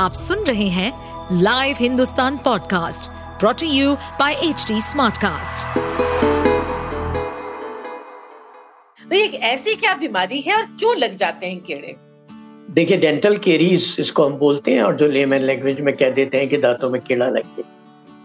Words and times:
आप 0.00 0.12
सुन 0.12 0.44
रहे 0.44 0.66
हैं 0.68 1.40
live 1.42 1.76
Hindustan 1.78 2.36
podcast 2.36 3.08
brought to 3.40 3.66
you 3.68 3.94
by 4.20 4.34
H 4.44 4.66
Smartcast. 4.82 5.66
तो 9.10 9.16
ये 9.16 9.26
ऐसी 9.48 9.74
क्या 9.74 9.92
बीमारी 9.94 10.40
है 10.40 10.54
और 10.56 10.64
क्यों 10.78 10.96
लग 10.96 11.16
जाते 11.16 11.46
हैं 11.46 11.60
कीड़े? 11.60 11.94
देखिए 12.70 12.96
डेंटल 12.96 13.36
केरीज 13.38 13.96
इसको 14.00 14.26
हम 14.26 14.38
बोलते 14.38 14.74
हैं 14.74 14.82
और 14.82 14.96
जो 14.96 15.08
लेमन 15.08 15.40
लैंग्वेज 15.42 15.80
में 15.80 15.96
कह 15.96 16.10
देते 16.10 16.38
हैं 16.38 16.48
कि 16.48 16.56
दांतों 16.56 16.90
में 16.90 17.00
कीड़ा 17.02 17.28
लग 17.28 17.54
गया। 17.56 17.66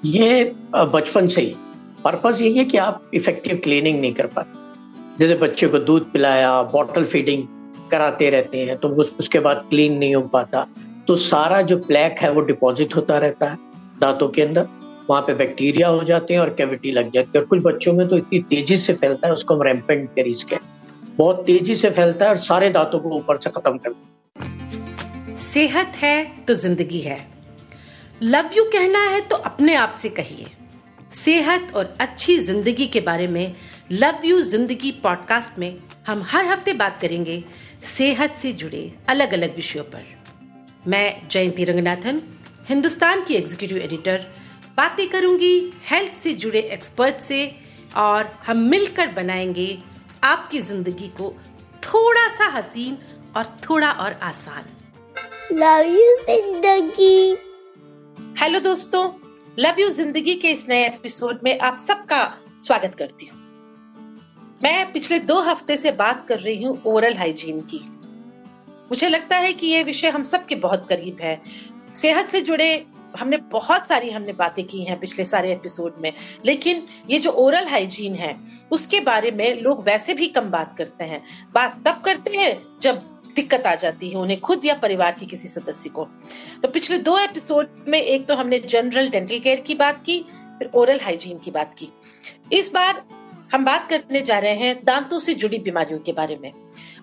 ये 0.06 0.54
बचपन 0.96 1.28
से 1.28 1.42
ही। 1.42 1.56
पर्पज 2.04 2.42
यही 2.42 2.58
है 2.58 2.66
कि 2.66 2.78
आप 2.78 3.12
इफ़ेक्टिव 3.14 3.60
क्लीनिंग 3.64 4.00
नहीं 4.02 4.14
कर 4.14 4.28
पाते। 4.38 5.20
जैसे 5.20 5.40
बच्चे 5.42 5.68
को 5.68 5.80
दूध 5.82 6.12
पिलाया 6.12 6.62
बॉटल 6.72 7.06
फीडिंग 7.08 7.48
कराते 7.92 8.30
रहते 8.30 8.66
हैं 8.66 8.78
तो 8.78 8.90
उसके 9.20 9.40
बाद 9.40 9.66
क्लीन 9.70 9.98
नहीं 9.98 10.16
हो 10.16 10.22
पाता। 10.34 10.68
तो 11.08 11.16
सारा 11.18 11.62
जो 11.62 11.78
प्लैक 11.80 12.20
है 12.20 12.32
वो 12.32 12.42
डिपॉजिट 12.44 12.96
होता 12.96 13.18
रहता 13.18 13.50
है 13.50 13.58
दांतों 14.00 14.28
के 14.30 14.42
अंदर। 14.42 14.68
वहाँ 15.10 15.22
पे 15.22 15.34
बैक्टीरिया 15.36 15.88
हो 15.88 16.04
जाते 16.04 16.34
हैं 16.34 16.42
और 16.42 16.50
कैविटी 16.54 16.92
लग 16.92 17.12
जाती 17.12 17.32
है। 17.36 17.40
और 17.40 17.46
कुछ 17.48 17.60
बच्चों 17.64 17.94
में 17.94 18.08
तो 18.08 18.18
इतनी 18.18 18.40
तेज़ी 18.42 18.78
से 18.78 18.94
फैलता 18.96 19.28
है, 19.28 19.34
उसको 19.34 19.56
हम 19.56 19.62
रैम्पेंट 19.64 20.10
कैरीज 20.16 20.44
कहते 20.44 21.14
बहुत 21.18 21.44
तेज़ी 21.46 21.76
से 21.76 21.90
फैलता 21.90 22.26
है 22.26 22.32
और 22.32 22.38
सारे 22.40 22.70
दांतों 22.70 23.00
को 23.00 23.10
ऊपर 23.10 23.38
से 23.38 23.50
खत्म 23.50 23.78
कर 23.78 23.94
सेहत 25.38 25.94
है 25.96 26.26
तो 26.48 26.54
ज़िंदगी 26.56 27.00
है। 27.02 27.20
लव 28.24 28.50
यू 28.58 28.64
कहना 28.74 29.00
है 29.02 29.22
तो 29.22 29.36
अपने 29.36 29.76
आप 29.76 29.94
से 29.94 30.10
कहिए। 30.12 30.46
सेहत 31.14 31.76
और 31.76 31.94
अच्छी 32.00 32.38
ज़िंदगी 32.40 32.86
के 32.88 33.00
बारे 33.02 33.28
में 33.28 33.56
लव 33.92 34.26
यू 34.26 34.42
ज़िंदगी 34.42 34.92
पॉडकास्ट 35.04 35.60
में 35.60 35.74
हम 36.08 36.24
हर 36.28 36.46
हफ़्ते 36.46 36.74
बात 36.74 37.00
करेंगे। 37.02 37.44
सेहत 37.86 38.36
से 38.36 38.52
जुड़े 38.54 38.92
अलग 39.10 39.34
अलग 39.34 39.56
विषयों 39.56 39.84
पर। 39.86 40.15
मैं 40.88 41.28
जयंती 41.28 41.64
रंगनाथन 41.64 42.22
हिंदुस्तान 42.68 43.24
की 43.26 43.36
एग्जीक्यूटिव 43.36 43.78
एडिटर 43.78 44.26
बातें 44.78 45.08
करूँगी 45.10 45.54
हेल्थ 45.90 46.14
से 46.14 46.34
जुड़े 46.34 46.60
एक्सपर्ट 46.74 47.16
से 47.16 47.40
और 47.98 48.30
हम 48.48 48.58
मिलकर 48.70 49.08
बनाएँगे 49.08 49.68
आपकी 50.24 50.60
ज़िंदगी 50.60 51.08
को 51.18 51.32
थोड़ा 51.84 52.28
सा 52.28 52.48
हसीन 52.58 52.98
और 53.38 53.46
थोड़ा 53.64 53.92
और 53.92 54.14
आसान। 54.24 54.66
लव 55.54 55.86
यू 55.86 56.16
ज़िंदगी। 56.26 57.38
हेलो 58.42 58.60
दोस्तों 58.60 59.04
लव 59.60 59.80
यू 59.80 59.90
ज़िंदगी 59.90 60.36
के 60.36 60.52
इस 60.52 60.68
नए 60.70 60.86
एपिसोड 60.86 61.40
में 61.44 61.58
आप 61.60 61.78
सबका 61.78 62.24
स्वागत 62.62 62.96
करती 62.96 63.26
हूँ। 63.26 63.40
मैं 64.64 64.92
पिछले 64.92 65.20
दो 65.20 65.40
हफ़्ते 65.42 65.78
से 65.78 65.92
बात 65.94 66.26
कर 66.28 66.40
रही 66.40 66.64
हूँ 66.64 66.82
ओरल 66.86 67.14
हाइजीन 67.14 67.62
की। 67.62 67.82
मुझे 68.86 69.10
लगता 69.10 69.38
है 69.38 69.54
कि 69.54 69.68
ये 69.68 69.84
विषय 69.84 70.10
हम 70.10 70.24
सबके 70.24 70.56
बहुत 70.56 70.86
करीब 70.90 71.18
है। 71.22 71.42
सेहत 71.94 72.26
से 72.26 72.42
जुड़े 72.42 72.86
हमने 73.20 73.38
बहुत 73.52 73.88
सारी 73.88 74.10
हमने 74.10 74.34
बातें 74.34 74.64
की 74.66 74.84
हैं 74.84 75.00
पिछले 75.00 75.26
सारे 75.26 75.52
एपिसोड 75.52 75.96
में, 76.02 76.12
लेकिन 76.46 76.82
ये 77.10 77.20
जो 77.20 77.32
ओरल 77.32 77.68
हाइजीन 77.68 78.16
है, 78.16 78.36
उसके 78.72 79.00
बारे 79.00 79.32
में 79.32 79.62
लोग 79.62 79.84
वैसे 79.84 80.14
भी 80.14 80.28
कम 80.28 80.50
बात 80.52 80.76
करते 80.78 81.04
हैं। 81.04 81.22
बात 81.54 81.82
तब 81.86 82.02
करते 82.06 82.38
हैं 82.38 82.58
जब 82.82 83.02
दिक्कत 83.36 83.66
आ 83.68 83.74
जाती 83.76 84.10
है 84.10 84.18
उन्हें 84.18 84.40
खुद 84.40 84.66
या 84.66 84.74
परिवार 84.74 85.16
के 85.20 85.26
किसी 85.26 85.48
सदस्य 85.48 85.90
को। 85.90 86.08
तो 86.64 86.68
पिछले 86.68 86.98
दो 86.98 87.18
एपिसोड 87.18 87.86
में 87.88 88.00
एक 88.02 88.26
तो 88.26 88.36
हमने 88.36 88.60
जनरल 88.60 89.10
डेंटल 89.10 89.40
केयर 89.40 89.60
की 89.60 89.76
बात 89.76 90.04
की, 90.06 90.20
फिर 90.60 90.70
ओरल 90.76 91.00
हाइजीन 91.00 91.38
की 91.38 91.52
बात 91.52 91.76
की। 91.76 91.90
इस 92.54 92.74
बार 92.74 93.04
हम 93.54 93.66
बात 93.66 93.88
करने 93.90 94.22
जा 94.22 94.38
रहे 94.40 94.56
हैं 94.56 94.76
दांतों 94.86 95.20
से 95.20 95.34
जुड़ी 95.34 95.60
बीमारियों 95.60 96.00
के 96.00 96.12
बारे 96.12 96.38
में। 96.38 96.52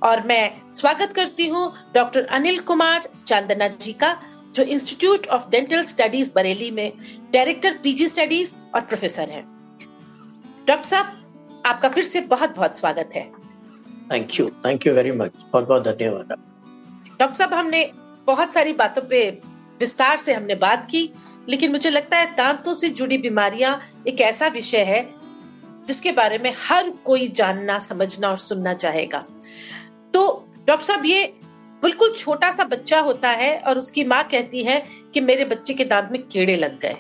और 0.03 0.27
मैं 0.27 0.71
स्वागत 0.71 1.13
करती 1.17 1.47
हूँ 1.49 1.73
डॉक्टर 1.95 2.27
अनिल 2.31 2.59
कुमार 2.61 3.09
चांदना 3.27 3.69
जी 3.69 3.93
का 3.93 4.17
जो 4.55 4.63
institute 4.63 5.27
of 5.27 5.49
dental 5.51 5.85
studies 5.85 6.33
Bareilly 6.37 6.71
में 6.71 6.93
डायरेक्टर 7.33 7.79
पीजी 7.83 8.09
स्टडीज़ 8.09 8.55
और 8.75 8.81
प्रोफेसर 8.81 9.31
हैं। 9.31 9.45
डॉक्टर 10.67 10.89
साहब 10.89 11.63
आपका 11.67 11.89
फिर 11.89 12.05
से 12.05 12.21
बहुत 12.27 12.57
बहुत 12.57 12.79
स्वागत 12.79 13.11
है। 13.15 13.25
Thank 14.13 14.39
you 14.41 14.49
thank 14.67 14.87
you 14.87 14.95
very 14.95 15.13
much 15.13 15.33
बहुत 15.53 15.69
बहुत 15.69 15.83
धन्यवाद 15.85 16.37
डॉक्टर 17.21 17.35
साहब 17.35 17.55
हमने 17.55 17.91
बहुत 18.27 18.53
सारी 18.55 18.73
बातों 18.73 19.03
पे 19.03 19.29
विस्तार 19.81 20.17
से 20.17 20.35
हमने 20.35 20.55
बात 20.55 20.87
की 20.91 21.09
लेकिन 21.49 21.73
मुझे 21.73 21.91
लगता 21.91 22.19
है 22.19 22.35
दांतों 22.37 22.75
से 22.75 22.89
जुड़ी 22.89 23.19
बीमारियाँ 23.19 23.81
एक 24.09 24.21
ऐसा 24.21 24.49
विषय 24.49 24.85
है 24.85 25.01
जिसके 25.87 26.13
बारे 26.13 26.39
में 26.39 26.53
हर 26.59 26.91
कोई 27.05 27.29
जानना, 27.29 27.79
समझना 27.79 28.29
और 28.29 28.37
सुनना 28.39 28.75
चाहेगा। 28.75 29.25
तो 30.15 30.49
डॉक्टर 30.67 30.85
साहब, 30.85 31.07
ये 31.07 31.33
बिल्कुल 31.83 32.13
छोटा 32.13 32.51
सा 32.51 32.65
बच्चा 32.65 33.01
होता 33.01 33.29
है 33.29 33.57
और 33.59 33.79
उसकी 33.79 34.05
माँ 34.05 34.23
कहती 34.25 34.63
है 34.65 34.83
कि 35.15 35.21
मेरे 35.21 35.45
बच्चे 35.45 35.75
के 35.75 35.85
दांत 35.85 36.09
में 36.13 36.23
कीड़े 36.23 36.57
लग 36.57 36.79
गए। 36.81 36.97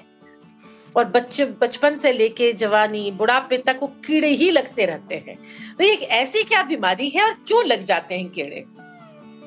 और 0.96 1.04
बच्चे, 1.04 1.44
बचपन 1.60 1.96
से 1.96 2.12
लेके 2.12 2.52
जवानी, 2.52 3.10
बुढ़ापे 3.10 3.56
तक 3.56 3.78
वो 3.82 3.86
कीड़े 4.06 4.28
ही 4.28 4.50
लगते 4.50 4.86
रहते 4.86 5.14
हैं। 5.28 5.36
तो 5.78 5.84
ये 5.84 5.92
ऐसी 5.92 6.42
क्या 6.42 6.62
बीमारी 6.62 7.08
है 7.08 7.22
और 7.24 7.32
क्यों 7.46 7.64
लग 7.64 7.84
जाते 7.84 8.14
हैं 8.14 8.28
कीड़े? 8.28 8.64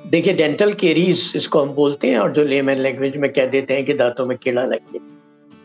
देखिए 0.08 0.34
डेंटल 0.34 0.74
केरीज 0.74 1.32
इसको 1.36 1.62
हम 1.62 1.74
बोलते 1.74 2.08
हैं 2.08 2.18
और 2.18 2.32
जो 2.32 2.44
लेमन 2.44 2.78
लैंग्वेज 2.78 3.16
में 3.18 3.32
कह 3.34 3.46
देते 3.46 3.74
हैं 3.74 3.86
कि 3.86 3.94
दांतों 3.94 4.26
में 4.26 4.38
कीड़ा 4.38 4.64
लग 4.64 4.92
गया। 4.92 5.12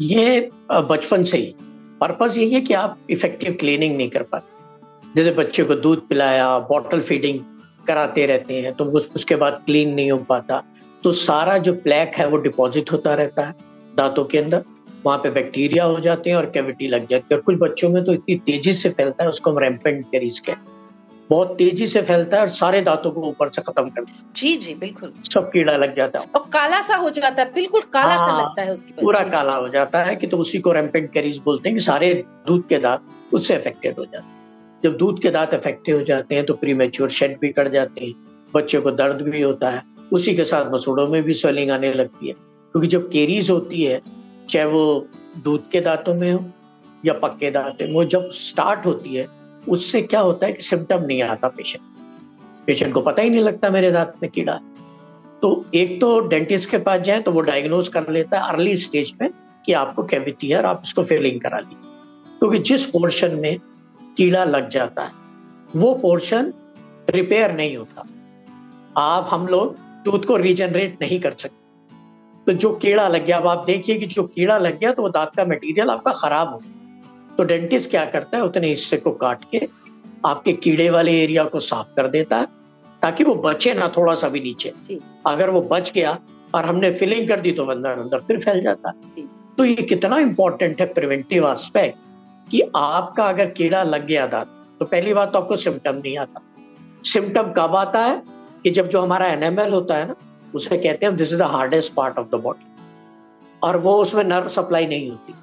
ये 0.00 0.50
बचपन 0.90 1.24
से 1.24 1.38
ही 1.38 1.54
पर्पज 2.00 2.36
यही 2.38 2.50
है 2.50 2.60
कि 2.60 2.74
आप 2.74 2.98
इफ़ेक्टिव 3.10 3.56
क्लीनिंग 3.60 3.96
नहीं 3.96 4.10
कर 4.10 4.22
पाते। 4.22 5.14
जैसे 5.14 5.30
बच्चे 5.32 5.64
को 5.64 5.74
दूध 5.76 6.06
पिलाया 6.08 6.58
बॉटल 6.68 7.00
फीडिंग 7.00 7.38
कराते 7.86 8.26
रहते 8.26 8.60
हैं 8.60 8.72
तो 8.74 8.84
उसके 9.14 9.36
बाद 9.36 9.62
क्लीन 9.66 9.94
नहीं 9.94 10.10
हो 10.10 10.18
पाता। 10.28 10.62
तो 11.04 11.12
सारा 11.12 11.56
जो 11.58 11.72
प्लैक 11.74 12.14
है 12.16 12.26
वो 12.28 12.36
डिपॉजिट 12.38 12.92
होता 12.92 13.14
रहता 13.14 13.46
है 13.46 13.54
दांतों 13.96 14.24
के 14.24 14.38
अंदर। 14.38 14.64
वहाँ 15.04 15.18
पे 15.18 15.30
बैक्टीरिया 15.30 15.84
हो 15.84 16.00
जाते 16.00 16.30
हैं 16.30 16.36
और 16.36 16.46
कैविटी 16.46 16.88
लग 16.88 17.06
जाती 17.08 17.26
है। 17.32 17.36
और 17.36 17.42
कुछ 17.42 17.56
बच्चों 17.58 17.88
में 17.90 18.02
तो 18.04 18.12
इतनी 18.12 18.36
तेज़ी 18.36 18.72
से 18.72 18.90
फैलता 18.90 19.24
है, 19.24 19.30
उसको 19.30 19.50
हम 19.50 19.58
रैम्पेंट 19.58 20.04
कैरीज 20.04 20.38
कहते 20.38 20.60
हैं। 20.60 20.78
बहुत 21.30 21.54
तेज़ी 21.58 21.86
से 21.86 22.00
फैलता 22.02 22.36
है 22.36 22.42
और 22.42 22.48
सारे 22.50 22.80
दांतों 22.82 23.10
को 23.10 23.20
ऊपर 23.20 23.48
से 23.48 23.62
खत्म 23.62 23.88
कर 23.88 24.04
जी 24.36 24.56
जी 24.56 24.74
बिल्कुल। 24.74 25.12
सब 25.32 25.50
कीड़ा 25.52 25.76
लग 25.76 25.96
जाता 25.96 26.18
है। 26.18 26.26
और 26.34 26.48
काला 26.52 26.80
सा 26.82 26.96
हो 26.96 27.10
जाता 27.10 27.42
है 27.42 27.52
बिल्कुल 27.54 27.80
काला 27.92 28.16
सा 28.16 28.22
हाँ, 28.22 28.40
लगता 28.40 28.62
है 28.62 28.72
उसकी 28.72 28.92
पूरा 29.00 29.22
काला 29.24 29.54
हो 29.56 29.68
जाता 29.68 30.02
है 30.04 30.16
कि 30.16 30.26
तो 30.26 30.36
उसी 30.36 30.58
को 30.58 30.72
रेम्पेंट 30.72 31.12
कैरीज 31.12 31.38
बोलते 31.44 31.68
हैं 31.68 31.78
कि 31.78 31.84
सारे 31.84 32.12
दूध 32.46 32.66
के 32.68 32.78
दांत 32.78 33.34
उससे 33.34 33.54
अफेक्टेड 33.54 33.98
हो 33.98 34.04
जाते 34.04 34.26
हैं। 34.26 34.38
जब 34.84 34.96
दूध 34.96 35.22
के 35.22 35.30
दांत 35.30 35.54
अफेक्टेड 35.54 35.96
हो 35.96 36.02
जाते 36.04 36.34
हैं 36.34 36.44
तो 36.46 36.54
प्री 36.54 36.74
मेच्योर 36.74 37.10
शेड 37.10 37.38
भी 37.40 37.48
कट 37.48 37.68
जाते 37.72 38.04
हैं 38.04 38.14
बच्चे 38.54 38.80
को 38.80 38.90
दर्द 38.90 39.22
भी 39.22 39.42
होता 39.42 39.70
है। 39.70 39.82
उसी 40.12 40.34
के 40.36 40.44
साथ 40.44 40.72
मसूड़ों 40.72 41.08
में 41.08 41.22
भी 41.22 41.34
स्वेलिंग 41.34 41.70
आने 41.70 41.92
लगती 41.94 42.28
है। 42.28 42.32
क्योंकि 42.34 42.88
जब 42.88 43.08
केरीज 43.10 43.50
होती 43.50 43.82
है 43.82 44.00
चाहे 44.50 44.64
वो 44.66 45.06
दूध 45.44 45.68
के 45.72 45.80
दांतों 45.80 46.14
में 46.14 46.32
हो 46.32 46.44
या 47.04 47.12
पक्के 47.18 47.50
दांतों 47.50 47.86
में 47.86 47.94
वो 47.94 48.04
जब 48.04 48.30
स्टार्ट 48.30 48.86
होती 48.86 49.14
है 49.14 49.26
उससे 49.68 50.02
क्या 50.02 50.20
होता 50.20 50.46
है 50.46 50.52
कि 50.52 50.62
सिम्टम 50.62 51.02
नहीं 51.02 51.22
आता 51.22 51.48
पेशेंट 51.48 51.84
पेशेंट 52.66 52.94
को 52.94 53.00
पता 53.00 53.22
ही 53.22 53.30
नहीं 53.30 53.40
लगता 53.40 53.70
मेरे 53.70 53.90
दांत 53.92 54.14
में 54.22 54.30
कीड़ा। 54.30 54.52
है 54.52 54.60
तो 55.42 55.66
एक 55.74 56.00
तो 56.00 56.20
डेंटिस्ट 56.20 56.70
के 56.70 56.78
पास 56.78 57.00
जाए 57.00 57.20
तो 57.20 57.32
वो 57.32 57.40
डायग्नोज 57.40 57.88
कर 57.88 58.10
लेता 58.10 58.40
है 58.40 58.52
अर्ली 58.52 58.76
स्टेज 58.76 59.12
में 59.22 59.30
कि 59.66 59.72
आपको 59.72 60.02
कैविटी 60.02 60.48
है 60.48 60.56
और 60.56 60.66
आप 60.66 60.82
उसको 60.84 61.04
फिलिंग 61.04 61.40
करा 61.40 61.58
ली 61.58 61.76
क्योंकि 62.38 62.58
तो 62.58 62.64
जिस 62.64 62.84
पोर्शन 62.84 63.34
में 63.34 63.58
कीड़ा 64.16 64.44
लग 64.44 64.68
जाता 64.68 65.02
है, 65.02 65.10
वो 65.76 65.94
पोर्शन 65.94 66.52
रिपेयर 67.10 67.52
नहीं 67.52 67.76
होता। 67.76 68.06
आप, 68.96 69.28
हम 69.30 69.46
लोग 69.46 69.76
टूथ 70.04 70.18
को 70.18 70.36
रीजनरेट 70.36 70.98
नहीं 71.02 71.20
कर 71.20 71.32
सकते। 71.32 71.56
तो 72.46 72.52
जो 72.52 72.72
कीड़ा 72.72 73.08
लग 73.08 73.26
गया, 73.26 73.36
अब 73.36 73.46
आप 73.46 73.64
देखिए 73.66 73.98
कि 73.98 74.06
जो 74.06 74.22
कीड़ा 74.22 74.58
लग 74.58 74.78
गया 74.78 74.92
तो 74.92 75.02
वो 75.02 75.08
दांत 75.08 75.30
का 75.36 75.44
मटेरियल 75.44 75.90
आपका 75.90 76.12
खराब 76.12 76.48
हो 76.48 76.58
गया। 76.58 76.79
तो 77.38 77.44
डेंटिस्ट 77.44 77.90
क्या 77.90 78.04
करता 78.06 78.36
है 78.36 78.44
उतने 78.44 78.68
हिस्से 78.68 78.96
को 78.96 79.10
काट 79.16 79.44
के 79.52 79.66
आपके 80.26 80.52
कीड़े 80.54 80.88
वाले 80.90 81.12
एरिया 81.22 81.44
को 81.44 81.60
साफ़ 81.60 81.94
कर 81.96 82.08
देता 82.08 82.38
है 82.38 82.46
ताकि 83.02 83.24
वो 83.24 83.34
बचे 83.44 83.74
ना 83.74 83.88
थोड़ा 83.88 84.14
सा 84.14 84.28
भी 84.28 84.40
नीचे। 84.40 84.72
अगर 85.26 85.50
वो 85.50 85.60
बच 85.70 85.90
गया 85.92 86.18
और 86.54 86.64
हमने 86.64 86.90
फिलिंग 86.92 87.28
कर 87.28 87.40
दी 87.40 87.52
तो 87.52 87.64
अंदर 87.66 87.98
अंदर 87.98 88.20
फिर 88.20 88.40
फैल 88.40 88.62
जाता 88.62 88.88
है। 88.88 89.24
तो 89.58 89.64
ये 89.64 89.82
कितना 89.84 90.18
इंपॉर्टेंट 90.18 90.80
है 90.80 90.86
प्रिवेंटिव 90.94 91.46
आस्पेक्ट 91.46 91.98
कि 92.48 92.60
आपका 92.76 93.28
अगर 93.28 93.50
कीड़ा 93.50 93.82
लग 93.82 94.06
गया 94.06 94.26
था 94.28 94.42
तो 94.80 94.84
पहली 94.84 95.14
बात 95.14 95.32
तो 95.32 95.38
आपको 95.38 95.56
सिम्टम 95.56 95.96
नहीं 95.96 96.16
आता। 96.18 96.42
सिम्टम 97.04 97.52
कब 97.56 97.76
आता 97.76 98.04
है 98.04 98.22
कि 98.64 98.70
जब 98.70 98.88
जो 98.88 99.00
हमारा 99.02 99.26
एनएमएल 99.28 99.72
होता 99.72 99.96
है 99.96 100.08
ना 100.08 100.14
उसे 100.54 100.76
कहते 100.76 101.06
हैं 101.06 101.16
this 101.16 101.32
is 101.32 101.38
the 101.38 101.42
hardest 101.50 101.92
part 101.94 102.18
of 102.18 102.28
the 102.28 102.40
body 102.40 102.66
और 103.62 103.76
वो 103.76 103.96
उसमें 104.02 104.24
नर्व 104.24 104.48
सप्लाई 104.48 104.86
नहीं 104.86 105.10
होती। 105.10 105.34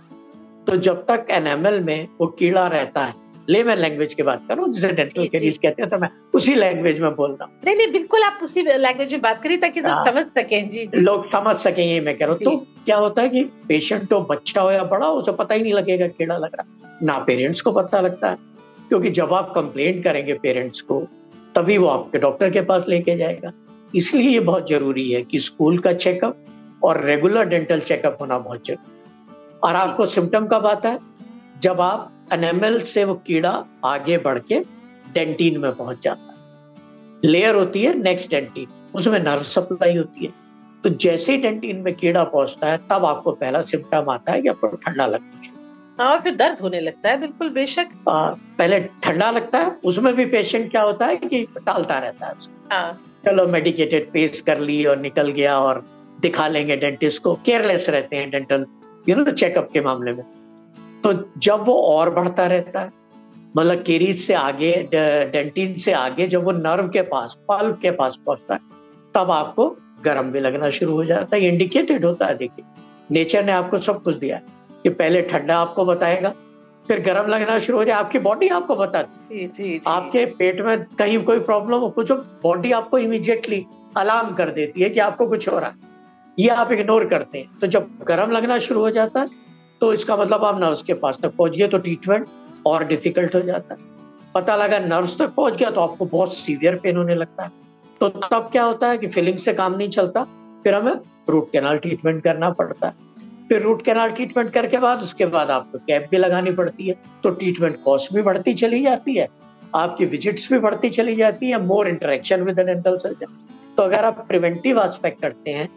तो 0.67 0.75
जब 0.77 1.05
तक 1.05 1.27
एनएमएल 1.31 1.79
में 1.79 2.07
वो 2.19 2.27
कीड़ा 2.39 2.67
रहता 2.67 3.03
है 3.05 3.25
लेमन 3.49 3.77
लैंग्वेज 3.77 4.13
की 4.13 4.23
बात 4.23 4.41
करो 4.47 4.67
जिसे 4.67 4.87
डेंटल 4.87 5.27
केरीज 5.27 5.57
कहते 5.57 5.81
हैं 5.81 5.89
तो 5.91 5.97
मैं 5.97 6.09
उसी 6.35 6.55
लैंग्वेज 6.55 6.99
में 7.01 7.15
बोल 7.15 7.31
रहा 7.31 7.45
हूँ। 7.45 7.53
नहीं 7.65 7.75
नहीं 7.75 7.91
बिल्कुल 7.91 8.23
आप 8.23 8.39
उसी 8.43 8.61
लैंग्वेज 8.61 9.11
में 9.13 9.21
बात 9.21 9.41
करिए 9.43 9.57
ताकि 9.57 9.81
लोग 9.81 9.91
हाँ। 9.91 10.05
समझ 10.05 10.25
सके। 10.27 10.61
जी, 10.61 10.85
जी। 10.85 10.99
लोग 10.99 11.27
समझ 11.27 11.55
सके 11.55 11.81
ये 11.83 11.99
मैं 12.01 12.17
कह 12.17 12.25
रहा 12.25 12.33
हूँ। 12.33 12.43
तो 12.43 12.83
क्या 12.85 12.97
होता 12.97 13.21
है 13.21 13.29
कि 13.29 13.43
पेशेंट 13.67 14.07
तो 14.09 14.19
बच्चा 14.21 14.61
हो 14.61 14.71
या 14.71 14.83
बड़ा 14.83 15.05
हो 15.05 15.13
उसे 15.13 15.31
पता 15.31 15.55
ही 15.55 15.63
नहीं 15.63 15.73
लगेगा 15.73 16.07
कीड़ा 16.07 16.37
लग 16.37 16.55
रहा 16.55 16.97
ना 17.03 17.17
पेरेंट्स 17.19 17.61
को 17.61 17.71
पता 17.71 18.01
लगता 18.01 18.29
है 18.29 18.37
क्योंकि 18.89 19.09
जब 19.11 19.33
आप 19.33 19.51
कंप्लेंट 19.55 20.03
करेंगे 20.03 20.33
पेरेंट्स 20.33 20.81
को 20.81 20.99
तभी 21.55 21.77
वो 21.77 21.87
आपके 21.87 22.17
डॉक्टर 22.17 22.49
के 22.49 22.61
पास 22.63 22.85
लेके 22.89 23.17
जाएगा। 23.17 23.51
इसलिए 23.95 24.29
ये 24.29 24.39
बहुत 24.41 24.69
ज़रूरी 24.69 25.09
है 25.11 25.21
कि 25.21 25.39
स्कूल 25.39 25.79
का 25.79 25.93
चेकअप 25.95 26.45
और 26.83 27.03
रेगुलर 27.05 27.45
डेंटल 27.45 27.79
चेकअप 27.79 28.17
होना 28.21 28.37
बहुत 28.39 28.67
ज़रूरी 28.67 28.95
और 29.63 29.75
आपको 29.75 30.05
सिम्टम 30.05 30.47
कब 30.47 30.65
आता 30.65 30.89
है? 30.89 30.99
जब 31.61 31.81
आप 31.81 32.11
एनेमल 32.33 32.79
से 32.81 33.03
वो 33.03 33.13
कीड़ा 33.27 33.63
आगे 33.85 34.17
बढ़ 34.17 34.39
के 34.39 34.59
डेंटीन 35.13 35.59
में 35.59 35.71
पहुँच 35.71 35.97
जाता 36.03 36.31
है। 36.31 37.31
लेयर 37.31 37.55
होती 37.55 37.83
है 37.83 37.97
नेक्स्ट 37.97 38.29
डेंटिन 38.31 38.67
उसमें 38.95 39.19
नर्व 39.19 39.43
सप्लाई 39.43 39.95
होती 39.97 40.25
है। 40.25 40.33
तो 40.83 40.89
जैसे 40.89 41.31
ही 41.31 41.37
डेंटिन 41.37 41.77
में 41.77 41.93
कीड़ा 41.95 42.23
पहुँचता 42.23 42.71
है 42.71 42.77
तब 42.89 43.05
आपको 43.05 43.31
पहला 43.31 43.61
सिम्टम 43.61 44.09
आता 44.09 44.31
है 44.31 44.41
कि 44.41 44.49
आपको 44.49 44.67
ठंडा 44.67 45.05
लगता 45.05 45.37
है। 45.37 45.55
हाँ 45.99 46.11
और 46.13 46.19
फिर 46.19 46.35
दर्द 46.35 46.59
होने 46.59 46.79
लगता 46.79 47.09
है 47.09 47.19
बिल्कुल 47.19 47.49
बेशक। 47.49 47.87
आ, 48.09 48.29
पहले 48.57 48.79
ठंडा 49.03 49.29
लगता 49.31 49.59
है 49.59 49.75
उसमें 49.83 50.13
भी 50.15 50.25
पेशेंट 50.25 50.69
क्या 50.71 50.81
होता 50.81 51.05
है 51.05 51.15
कि 51.17 51.43
टालता 51.57 51.97
रहता 51.99 52.27
है 52.27 52.33
हाँ। 52.71 52.99
चलो 53.25 53.47
मेडिकेटेड 53.47 54.11
पेस्ट 54.11 54.45
कर 54.45 54.59
ली 54.59 54.83
और 54.85 54.99
निकल 54.99 55.31
गया 55.31 55.57
और 55.59 55.83
दिखा 56.21 56.47
लेंगे 56.47 56.75
डेंटिस्ट 56.77 57.21
को। 57.21 57.33
केयरलेस 57.35 57.89
रहते 57.89 58.15
हैं 58.15 58.29
डेंटल 58.31 58.65
यू 59.09 59.15
नो 59.15 59.31
चेकअप 59.31 59.69
के 59.73 59.81
मामले 59.81 60.13
में। 60.13 60.23
तो 61.03 61.13
जब 61.37 61.63
वो 61.65 61.73
और 61.83 62.09
बढ़ता 62.09 62.45
रहता 62.47 62.81
है 62.81 62.91
मतलब 63.57 63.83
केरीज 63.83 64.25
से 64.25 64.33
आगे 64.33 64.71
डेंटिन 64.93 65.73
से 65.79 65.91
आगे 65.93 66.27
जब 66.27 66.43
वो 66.43 66.51
नर्व 66.51 66.87
के 66.87 67.01
पास 67.11 67.37
पल्प 67.49 67.79
के 67.81 67.91
पास 67.91 68.17
पहुँचता 68.25 68.53
है 68.53 68.59
तब 69.15 69.31
आपको 69.31 69.69
गर्म 70.03 70.31
भी 70.31 70.39
लगना 70.39 70.69
शुरू 70.69 70.93
हो 70.93 71.05
जाता 71.05 71.35
है। 71.35 71.47
इंडिकेटेड 71.47 72.05
होता 72.05 72.25
है 72.25 72.37
देखिए। 72.37 72.65
नेचर 73.11 73.45
ने 73.45 73.51
आपको 73.51 73.77
सब 73.77 74.01
कुछ 74.03 74.15
दिया 74.15 74.35
है 74.35 74.43
कि 74.83 74.89
पहले 74.89 75.21
ठंडा 75.21 75.57
आपको 75.57 75.85
बताएगा 75.85 76.33
फिर 76.85 76.99
गर्म 77.01 77.27
लगना 77.27 77.57
शुरू 77.59 77.77
हो 77.77 77.83
जाए 77.85 77.95
आपकी 77.95 78.19
बॉडी 78.19 78.47
आपको 78.47 78.75
बताती 78.75 79.37
जी 79.37 79.45
जी 79.47 79.63
जी। 79.63 79.79
आपके 79.87 80.25
पेट 80.37 80.61
में 80.61 80.83
कहीं 80.99 81.23
कोई 81.23 81.39
प्रॉब्लम 81.39 81.77
हो 81.77 81.89
कुछ 81.89 82.11
बॉडी 82.43 82.71
आपको 82.71 82.97
इमिजिएटली 82.97 83.65
अलार्म 83.97 84.33
कर 84.35 84.49
देती 84.49 84.81
है 84.81 84.89
कि 84.89 84.99
आपको 84.99 85.27
कुछ 85.27 85.47
हो 85.49 85.59
रहा 85.59 85.69
है। 85.69 85.75
ये 86.37 86.47
आप 86.51 86.71
इग्नोर 86.71 87.05
करते 87.07 87.37
हैं। 87.37 87.59
तो 87.59 87.67
जब 87.67 87.89
गर्म 88.07 88.31
लगना 88.31 88.57
शुरू 88.59 88.79
हो 88.79 88.89
जाता 88.91 89.21
है 89.21 89.45
तो 89.81 89.91
इसका 89.93 90.17
मतलब 90.17 90.43
आप 90.45 90.59
नर्व्स 90.59 90.83
के 90.83 90.93
पास 90.95 91.17
तक 91.23 91.35
पहुँच 91.37 91.55
गए 91.57 91.67
तो 91.67 91.77
ट्रीटमेंट 91.79 92.27
और 92.65 92.83
डिफ़िकल्ट 92.87 93.35
हो 93.35 93.41
जाता 93.41 93.75
है। 93.75 93.85
पता 94.35 94.55
लगा 94.55 94.79
नर्व्स 94.79 95.17
तक 95.19 95.33
पहुँच 95.35 95.55
गया 95.55 95.69
तो 95.71 95.81
आपको 95.81 96.05
बहुत 96.07 96.33
सीवियर 96.35 96.75
पेन 96.75 96.97
होने 96.97 97.15
लगता 97.15 97.43
है। 97.43 97.51
तो 98.01 98.09
तब 98.09 98.49
क्या 98.51 98.63
होता 98.63 98.89
है 98.89 98.97
कि 98.97 99.07
फिलिंग 99.07 99.37
से 99.39 99.53
काम 99.53 99.75
नहीं 99.75 99.89
चलता, 99.89 100.23
फिर 100.63 100.75
हमें 100.75 100.93
रूट 101.29 101.51
कैनाल 101.51 101.77
ट्रीटमेंट 101.77 102.23
करना 102.23 102.49
पड़ता 102.51 102.87
है। 102.87 103.05
फिर 103.49 103.61
रूट 103.61 103.81
कैनाल 103.81 104.09
ट्रीटमेंट 104.09 104.51
करके 104.53 104.77
बाद, 104.77 105.01
उसके 105.03 105.25
बाद 105.27 105.51
आपको 105.51 105.77
कैप 105.79 106.07
भी 106.11 106.17
लगानी 106.17 106.51
पड़ती 106.51 106.87
है 106.87 106.95
तो 107.23 107.29
ट्रीटमेंट 107.31 107.81
कॉस्ट 107.83 108.13
भी 108.13 108.21
बढ़ती 108.21 108.53
चली 108.55 108.81
जाती 108.83 109.15
है, 109.15 109.27
आपकी 109.75 110.05
विजिट्स 110.05 110.51
भी 110.51 110.59
बढ़ती 110.59 110.89
चली 110.91 111.15
जाती 111.15 111.49
है 111.49 111.61
more 111.65 111.87
interaction 111.87 112.41
with 112.41 112.59
dental 112.59 112.97
surgeon 112.97 113.35
तो 113.77 113.83
अगर 113.83 114.05
आप 114.05 114.25
प्रिवेंटिव 114.27 114.81
एस्पेक्ट 114.81 115.21
करते 115.21 115.51
हैं 115.51 115.69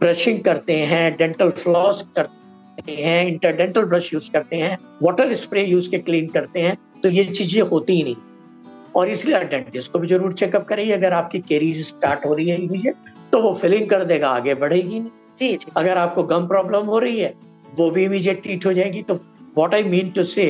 ब्रशिंग 0.00 0.40
करते 0.40 0.76
हैं 0.86 1.16
डेंटल 1.16 1.50
फ्लॉस 1.58 2.04
करते 2.16 2.92
हैं 2.94 3.26
इंटरडेंटल 3.26 3.84
ब्रश 3.84 4.12
यूज़ 4.14 4.30
करते 4.30 4.56
हैं 4.56 4.76
वाटर 5.02 5.34
स्प्रे 5.34 5.64
यूज़ 5.66 5.90
के 5.90 5.98
क्लीन 5.98 6.26
करते 6.28 6.60
हैं 6.62 6.76
तो 7.02 7.08
ये 7.08 7.24
चीज़ें 7.24 7.60
होती 7.62 7.92
ही 7.92 8.02
नहीं। 8.02 8.16
और 8.96 9.08
इसलिए 9.08 9.38
डेंटिस्ट 9.44 9.92
को 9.92 9.98
भी 9.98 10.08
ज़रूर 10.08 10.32
चेकअप 10.34 10.66
करिए 10.68 10.92
अगर 10.92 11.12
आपकी 11.12 11.38
केरीज 11.48 11.86
स्टार्ट 11.86 12.24
हो 12.26 12.34
रही 12.34 12.48
है 12.48 12.62
इमीडिएट 12.62 13.10
तो 13.32 13.40
वो 13.42 13.52
फिलिंग 13.54 13.88
कर 13.90 14.04
देगा 14.04 14.28
आगे 14.30 14.54
बढ़ेगी 14.54 15.00
नहीं। 15.00 15.10
जी 15.38 15.48
जी। 15.48 15.72
अगर 15.76 15.98
आपको 15.98 16.22
गम 16.24 16.46
प्रॉब्लम 16.48 16.86
हो 16.86 16.98
रही 16.98 17.20
है 17.20 17.34
वो 17.78 17.90
भी 17.90 18.04
इमीडिएट 18.04 18.42
ट्रीट 18.42 18.66
हो 18.66 18.72
जाएगी 18.72 19.02
तो 19.02 19.14
वॉट 19.56 19.74
आई 19.74 19.82
मीन 19.84 20.10
टू 20.10 20.24
से 20.26 20.46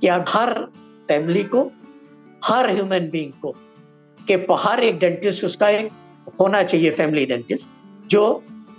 कि 0.00 0.06
आप 0.08 0.24
हर 0.28 0.52
फैमिली 1.08 1.42
को 1.44 1.70
हर 2.44 2.70
ह्यूमन 2.70 3.08
बींग 3.10 3.32
को 3.42 3.54
के 4.18 4.34
हर 4.58 4.82
एक 4.84 4.98
डेंटिस्ट 4.98 5.44
उसका 5.44 5.68
एक 5.70 5.90
होना 6.40 6.62
चाहिए 6.62 6.90
फैमिली 6.92 7.26
डेंटिस्ट 7.26 7.66
जो 8.06 8.22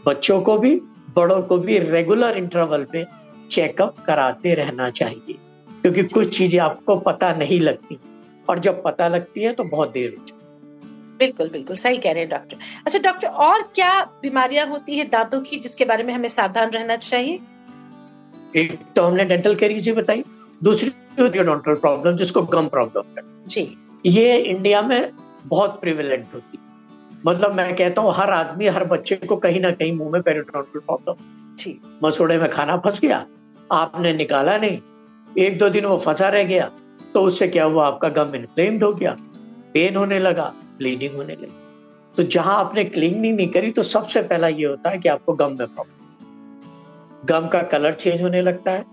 बच्चों 0.05 0.41
को 0.41 0.57
भी 0.57 0.75
बड़ों 1.15 1.41
को 1.41 1.57
भी 1.57 1.79
रेगुलर 1.79 2.37
इंटरवल 2.37 2.83
पे 2.83 3.05
चेकअप 3.51 3.95
कराते 4.05 4.53
रहना 4.53 4.89
चाहिए। 4.89 5.35
क्योंकि 5.81 6.03
कुछ 6.03 6.37
चीज़ें 6.37 6.59
आपको 6.59 6.95
पता 6.95 7.33
नहीं 7.33 7.59
लगती 7.59 7.99
और 8.49 8.59
जब 8.59 8.81
पता 8.83 9.07
लगती 9.07 9.43
है 9.43 9.53
तो 9.53 9.63
बहुत 9.63 9.91
देर 9.91 10.09
हो 10.09 10.25
जाती 10.25 10.33
है। 10.33 11.17
बिल्कुल 11.17 11.49
बिल्कुल 11.49 11.75
सही 11.75 11.97
कह 11.97 12.11
रहे 12.11 12.21
हैं 12.21 12.29
डॉक्टर 12.29 12.57
अच्छा 12.85 12.99
डॉक्टर 12.99 13.27
और 13.27 13.61
क्या 13.75 14.03
बीमारियाँ 14.21 14.67
होती 14.67 14.97
है 14.97 15.05
दांतों 15.05 15.41
की 15.41 15.57
जिसके 15.57 15.85
बारे 15.85 16.03
में 16.03 16.13
हमें 16.13 16.29
सावधान 16.29 16.69
रहना 16.69 16.95
चाहिए? 16.95 17.39
एक 18.55 18.77
तो 18.95 19.01
हमने 19.01 19.25
डेंटल 19.25 19.55
कैरीज 19.55 19.87
ही 19.87 19.91
बताई 19.91 20.23
दूसरी 20.63 20.91
प्रॉब्लम 21.19 22.17
जिसको 22.17 22.41
गम 22.41 22.67
प्रॉब्लम 22.67 23.21
जी। 23.47 23.77
ये 24.05 24.37
इंडिया 24.37 24.81
में 24.81 25.11
बहुत 25.45 25.79
प्रिविलेंट 25.81 26.25
होती 26.33 26.57
है। 26.57 26.62
मतलब 27.23 27.53
मैं 27.53 27.75
कहता 27.75 28.01
हूँ 28.01 28.13
हर 28.13 28.29
आदमी 28.31 28.67
हर 28.67 28.83
बच्चे 28.83 29.15
को 29.17 29.35
कहीं 29.37 29.59
ना 29.61 29.71
कहीं 29.71 29.93
मुँह 29.93 30.11
में 30.11 30.21
पेरिटोनल 30.21 30.79
प्रॉब्लम 30.79 31.15
मसूड़े 32.03 32.37
में 32.37 32.49
खाना 32.51 32.77
फंस 32.77 32.99
गया 32.99 33.25
आपने 33.71 34.13
निकाला 34.13 34.57
नहीं। 34.57 34.79
एक 35.37 35.57
दो 35.57 35.69
दिन 35.69 35.85
वो 35.85 35.97
फंसा 35.97 36.29
रह 36.29 36.43
गया 36.43 36.71
तो 37.13 37.21
उससे 37.21 37.47
क्या 37.47 37.63
हुआ? 37.65 37.85
आपका 37.87 38.09
गम 38.09 38.35
इन्फ्लेम्ड 38.35 38.83
हो 38.83 38.91
गया 38.93 39.15
पेन 39.73 39.95
होने 39.95 40.19
लगा 40.19 40.53
ब्लीडिंग 40.77 41.15
होने 41.15 41.33
लगी। 41.33 41.61
तो 42.15 42.23
जहाँ 42.25 42.55
आपने 42.55 42.83
क्लीनिंग 42.85 43.35
नहीं 43.35 43.47
करी 43.49 43.71
तो 43.71 43.83
सबसे 43.83 44.21
पहला 44.23 44.47
ये 44.47 44.65
होता 44.65 44.89
है 44.89 44.97
कि 44.97 45.09
आपको 45.09 45.33
गम 45.33 45.49
में 45.49 45.67
प्रॉब्लम 45.67 47.25
गम 47.25 47.47
का 47.47 47.61
कलर 47.63 47.93
चेंज 47.93 48.21
होने 48.21 48.41
लगता 48.41 48.71
है। 48.71 48.85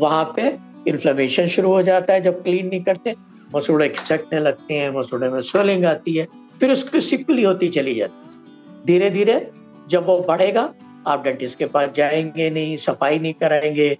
वहाँ 0.00 0.24
पे 0.36 0.48
इन्फ्लेमेशन 0.88 1.46
शुरू 1.48 1.72
हो 1.72 1.82
जाता 1.82 2.12
है 2.12 2.20
जब 2.20 2.42
क्लीन 2.42 2.66
नहीं 2.66 2.82
करते। 2.84 3.14
मसूड़े 3.54 3.88
खिसकने 3.88 4.40
लगते 4.40 4.74
हैं 4.74 4.90
मसूड़े 4.90 5.28
में 5.30 5.40
स्वेलिंग 5.42 5.84
आती 5.86 6.16
है। 6.16 6.26
फिर 6.60 6.72
उसकी 6.72 7.00
सिकुली 7.00 7.42
होती 7.42 7.68
चली 7.68 7.94
जाती। 7.94 8.86
धीरे 8.86 9.10
धीरे 9.10 9.50
जब 9.88 10.06
वो 10.06 10.18
बढ़ेगा, 10.28 10.72
आप 11.06 11.24
डेंटिस्ट 11.24 11.58
के 11.58 11.66
पास 11.66 11.90
जाएँगे 11.96 12.50
नहीं, 12.50 12.76
सफ़ाई 12.76 13.18
नहीं 13.18 13.34
कराएँगे 13.34 13.96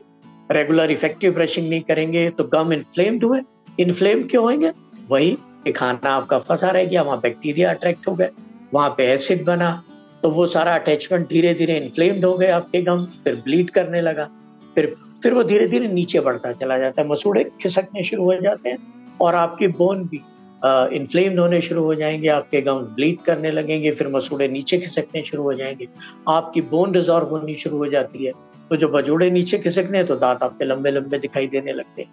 रेगुलर 0.50 0.90
इफ़ेक्टिव 0.90 1.32
ब्रशिंग 1.34 1.68
नहीं 1.70 1.80
करेंगे 1.80 2.28
तो 2.30 2.44
गम 2.44 2.72
इन्फ्लेम्ड 2.72 3.24
हुए। 3.24 3.40
इन्फ्लेम 3.80 4.22
क्यों 4.22 4.44
होंगे? 4.44 4.72
वही 5.08 5.36
खाना 5.76 6.10
आपका 6.10 6.38
फंसा 6.38 6.70
रह 6.70 6.84
गया, 6.84 7.02
वहाँ 7.02 7.20
बैक्टीरिया 7.20 7.70
अट्रैक्ट 7.70 8.08
हो 8.08 8.14
गए, 8.14 8.28
वहाँ 8.74 8.88
पे 8.90 9.04
एसिड 9.04 9.44
बना 9.44 9.82
तो 10.22 10.30
वो 10.30 10.46
सारा 10.46 10.74
अटैचमेंट 10.74 11.28
धीरे 11.28 11.52
धीरे 11.54 11.76
इन्फ्लेम्ड 11.76 12.24
हो 12.24 12.36
गए 12.38 12.48
आपके 12.50 12.80
गम 12.82 13.04
फिर 13.24 13.34
ब्लीड 13.34 13.70
करने 13.70 14.00
लगा। 14.00 14.28
फिर 14.74 14.94
फिर 15.22 15.34
वो 15.34 15.42
धीरे 15.44 15.66
धीरे 15.68 15.88
नीचे 15.88 16.20
बढ़ता 16.20 16.52
चला 16.52 16.78
जाता 16.78 17.02
है। 17.02 17.08
मसूड़े 17.08 17.44
खिसकने 17.60 18.04
शुरू 18.04 18.24
हो 18.24 18.34
जाते 18.34 18.68
हैं 18.68 18.76
और 19.20 19.34
आपकी 19.34 19.66
बोन 19.68 20.02
भी 20.04 20.20
इन्फ्लेम्ड 20.64 21.40
होने 21.40 21.60
शुरू 21.60 21.82
हो 21.82 21.94
जाएँगे, 21.94 22.28
आपके 22.28 22.60
गम 22.60 22.78
ब्लीड 22.94 23.20
करने 23.20 23.50
लगेंगे, 23.50 23.90
फिर 23.90 24.08
मसूड़े 24.08 24.48
नीचे 24.48 24.78
खिसकने 24.78 25.22
शुरू 25.22 25.42
हो 25.42 25.54
जाएँगे। 25.54 25.88
आपकी 26.28 26.60
बोन 26.60 26.92
डिजॉर्व 26.92 27.26
होनी 27.26 27.54
शुरू 27.54 27.76
हो 27.76 27.86
जाती 27.86 28.24
है। 28.24 28.32
तो 28.70 28.76
जो 28.76 28.88
बजूड़े 28.88 29.30
नीचे 29.30 29.58
खिसकने 29.58 30.04
तो 30.04 30.16
दांत 30.16 30.42
आपके 30.42 30.64
लंबे 30.64 30.90
लंबे 30.90 31.18
दिखाई 31.18 31.46
देने 31.46 31.72
लगते 31.72 32.02
हैं। 32.02 32.10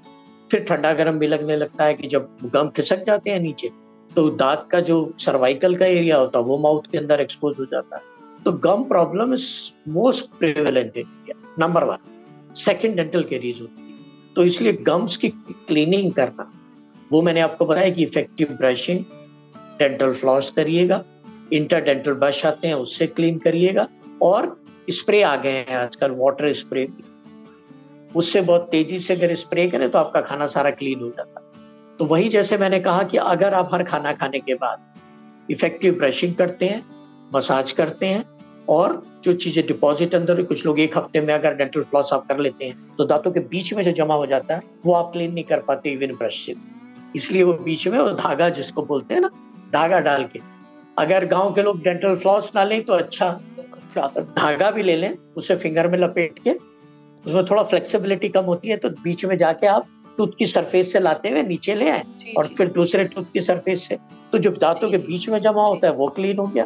फिर 0.51 0.60
ठंडा 0.60 0.94
गर्म 0.94 1.20
भी 1.20 1.27
लगने 1.27 1.56
लगता 1.56 1.86
है 1.86 1.94
कि 1.94 2.08
जब 2.08 2.30
गम 2.46 2.70
खिसक 2.70 3.04
जाते 3.06 3.30
हैं 3.30 3.39
नीचे 3.39 3.70
तो 4.16 4.30
दांत 4.30 4.68
का 4.72 4.80
जो 4.80 5.13
सर्वाइकल 5.20 5.75
का 5.75 5.86
एरिया 5.86 6.18
होता 6.18 6.39
है, 6.39 6.46
वो 6.46 6.58
माउथ 6.58 6.92
के 6.92 6.98
अंदर 6.98 7.22
एक्सपोज 7.22 7.56
हो 7.60 7.66
जाता 7.66 7.96
है। 7.96 8.01
तो 8.46 8.51
gum 8.51 8.84
problem 8.84 9.34
is 9.34 9.48
most 9.89 10.30
prevalent 10.39 10.98
India 10.98 11.42
number 11.60 11.84
one 11.84 12.54
second 12.56 12.96
dental 12.96 13.24
caries 13.24 13.62
होती 13.62 13.82
है। 13.82 14.34
तो 14.36 14.44
इसलिए 14.44 14.74
गम्स 14.74 15.18
की 15.18 15.30
क्लीनिंग 15.68 16.12
करना 16.13 16.51
वो 17.12 17.22
मैंने 17.22 17.42
आपको 17.42 17.66
बताया 17.66 17.90
कि 17.90 18.04
इफ़ेक्टिव 18.04 18.48
ब्रशिंग 18.52 19.04
डेंटल 19.80 20.14
फ्लॉस 20.14 20.52
करिएगा 20.56 21.04
इंटर 21.54 21.82
डेंटल 21.82 22.14
ब्रश 22.14 22.46
आते 22.46 22.68
हैं, 22.68 22.76
उससे 22.76 23.08
क्लीन 23.08 23.38
करिएगा 23.40 23.88
और 24.22 24.56
स्प्रे 24.90 25.22
आ 25.22 25.36
गए 25.36 25.66
हैं 25.70 25.76
आजकल 25.76 26.12
वाटर 26.18 26.54
स्प्रे 26.54 26.88
उससे 28.16 28.42
बहुत 28.42 28.68
तेज़ी 28.72 29.00
से 29.00 29.14
अगर 29.14 29.34
स्प्रे 29.36 29.68
करें 29.68 29.90
तो 29.92 29.98
आपका 30.00 30.22
खाना 30.22 30.48
सारा 30.48 30.70
क्लीन 30.72 31.00
हो 31.00 31.10
जाता। 31.10 31.42
तो 32.00 32.06
वही 32.06 32.30
जैसे 32.30 32.58
मैंने 32.58 32.80
कहा 32.80 33.04
कि 33.04 33.18
अगर 33.18 33.54
आप 33.54 33.70
हर 33.74 33.84
खाना 33.84 34.14
खाने 34.14 34.40
के 34.40 34.54
बाद 34.56 35.52
इफ़ेक्टिव 35.52 35.94
ब्रशिंग 35.94 36.34
करते 36.36 36.66
हैं 36.66 36.84
मसाज 37.34 37.72
करते 37.72 38.06
हैं 38.06 38.24
और 38.70 39.02
जो 39.24 39.34
चीज़ें 39.34 39.66
डिपॉजिट 39.68 40.16
अंदर 40.16 40.42
कुछ 40.44 40.66
लोग 40.66 40.80
एक 40.80 40.98
हफ़्ते 40.98 41.22
में 41.22 41.34
अगर 41.34 41.56
डेंटल 41.56 41.82
फ्लॉस 41.84 42.14
आप 42.14 42.28
कर 42.28 42.40
लेते 42.40 42.66
हैं 42.66 42.96
तो 42.98 43.06
दांतों 43.06 43.32
के 43.32 43.40
बीच 43.48 43.74
में 43.74 43.84
जो 43.84 43.92
जमा 43.94 44.16
हो 44.16 44.26
जाता 44.26 44.56
है, 44.56 44.62
वो 44.86 44.94
आप 44.94 45.12
क्लीन 45.14 45.34
नहीं 45.34 45.44
कर 45.44 45.60
पाते 45.60 45.90
इवन 45.90 46.16
ब्रश 46.16 46.46
से। 46.46 46.56
इसलिए 47.16 47.44
वो 47.44 47.54
बीच 47.56 47.88
में 47.88 47.98
वो 48.00 48.10
धागा 48.12 48.50
जिसको 48.50 48.82
बोलते 48.84 49.14
हैं 49.14 49.22
ना 49.22 49.30
धागा 49.74 50.00
डाल 50.00 50.24
के। 50.24 50.40
अगर 50.98 51.26
गाँव 51.26 51.54
के 51.54 51.62
लोग 51.62 51.82
डेंटल 51.84 52.16
फ्लॉस 52.16 52.52
ना 52.56 52.64
लें 52.64 52.84
तो 52.86 52.94
अच्छा। 52.94 53.30
धागा 53.98 54.72
भी 54.72 54.84
ले 54.84 54.96
लें 54.96 55.14
उसे 55.38 55.56
फिंगर 55.56 55.88
में 55.88 55.98
लपेट 55.98 56.40
के 56.40 56.52
उसमें 56.52 57.46
थोड़ा 57.46 57.64
फ्लेक्सिबिलिटी 57.64 58.30
कम 58.30 58.46
होती 58.46 58.70
है 58.70 58.78
तो 58.78 58.90
बीच 59.04 59.26
में 59.26 59.38
जाके 59.38 59.68
आप 59.68 59.88
टूथ 60.18 60.28
की 60.40 60.46
सरफेस 60.46 60.92
से 60.94 61.00
लाते 61.00 61.30
हुए 61.30 61.44
नीचे 61.44 61.76
ले 61.76 61.90
आए 61.90 62.04
और 62.38 62.48
फिर 62.48 62.68
दूसरे 62.72 63.04
टूथ 63.06 63.24
की 63.34 63.42
सरफेस 63.42 63.88
से। 63.88 63.98
तो 64.32 64.38
जो 64.38 64.52
दांतों 64.52 64.90
के 64.92 64.98
बीच 64.98 65.28
में 65.30 65.40
जमा 65.40 65.64
होता 65.64 65.88
है 65.88 65.94
वो 65.94 66.08
क्लीन 66.10 66.38
हो 66.38 66.46
गया। 66.48 66.66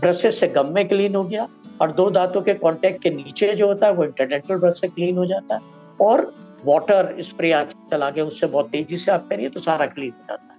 ब्रशेस 0.00 0.38
से 0.40 0.48
गम 0.48 0.72
में 0.74 0.86
क्लीन 0.88 1.14
हो 1.14 1.22
गया 1.24 1.46
और 1.80 1.92
दो 1.92 2.08
दांतों 2.10 2.40
के 2.42 2.54
कांटेक्ट 2.54 3.02
के 3.02 3.10
नीचे 3.10 3.54
जो 3.54 3.66
होता 3.66 3.86
है 3.86 3.92
वो 3.92 4.04
इंटरडेंटल 4.04 4.56
ब्रश 4.56 4.80
से 4.80 4.88
क्लीन 4.88 5.18
हो 5.18 5.26
जाता 5.26 5.54
है। 5.54 5.60
और 6.00 6.20
वाटर 6.64 7.14
स्प्रे 7.22 7.50
आज 7.52 7.72
चला 7.90 8.08
गया, 8.10 8.24
उससे 8.24 8.46
बहुत 8.46 8.68
तेज़ी 8.70 8.96
से 8.96 9.10
आप 9.12 9.26
करिए 9.30 9.48
तो 9.48 9.60
सारा 9.60 9.86
क्लीन 9.86 10.10
हो 10.10 10.24
जाता 10.28 10.52
है। 10.54 10.58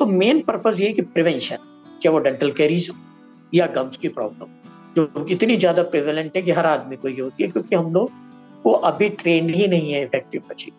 तो 0.00 0.06
मेन 0.06 0.40
पर्पज 0.42 0.80
ये 0.80 0.92
कि 0.92 1.02
प्रिवेंशन 1.02 1.56
चाहे 2.02 2.08
वो 2.08 2.18
डेंटल 2.18 2.50
कैरीज 2.52 2.88
हो 2.90 2.96
या 3.52 3.66
गम्स 3.76 3.96
की 3.96 4.08
प्रॉब्लम 4.08 4.54
जो 4.96 5.26
इतनी 5.30 5.56
ज़्यादा 5.56 5.82
प्रिवेलेंट 5.84 6.36
है 6.36 6.42
कि 6.42 6.50
हर 6.52 6.66
आदमी 6.66 6.96
को 6.96 7.08
ये 7.08 7.20
होती 7.20 7.42
है, 7.42 7.50
क्योंकि 7.50 7.76
हम 7.76 7.92
लोग 7.92 8.10
को 8.62 8.72
अभी 8.90 9.08
ट्रेंड 9.08 9.54
ही 9.54 9.66
नहीं 9.68 9.92
है 9.92 10.02
इफ़ेक्टिव 10.04 10.42
बची 10.50 10.72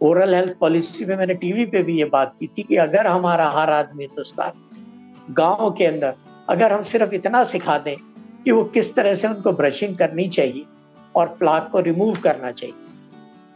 ओरल 0.00 0.34
हेल्थ 0.34 0.56
पॉलिसी 0.58 1.04
में 1.04 1.16
मैंने 1.16 1.34
टीवी 1.34 1.64
पे 1.66 1.82
भी 1.82 1.98
ये 1.98 2.04
बात 2.08 2.34
की 2.40 2.46
थी 2.46 2.62
कि 2.62 2.76
अगर 2.78 3.06
हमारा 3.06 3.48
हर 3.50 3.70
आदमी 3.72 4.04
हिंदुस्तान 4.04 5.32
गाँव 5.34 5.70
के 5.78 5.84
अंदर 5.84 6.14
अगर 6.48 6.72
हम 6.72 6.82
सिर्फ़ 6.90 7.14
इतना 7.14 7.42
सिखा 7.44 7.78
दें 7.78 7.96
कि 8.44 8.50
वो 8.50 8.64
किस 8.74 8.94
तरह 8.94 9.14
से 9.14 9.28
उनको 9.28 9.52
ब्रशिंग 9.52 9.96
करनी 9.96 10.28
चाहिए 10.28 10.64
और 11.16 11.26
प्लाक 11.38 11.68
को 11.72 11.80
रिमूव 11.80 12.16
करना 12.20 12.50
चाहिए 12.52 12.74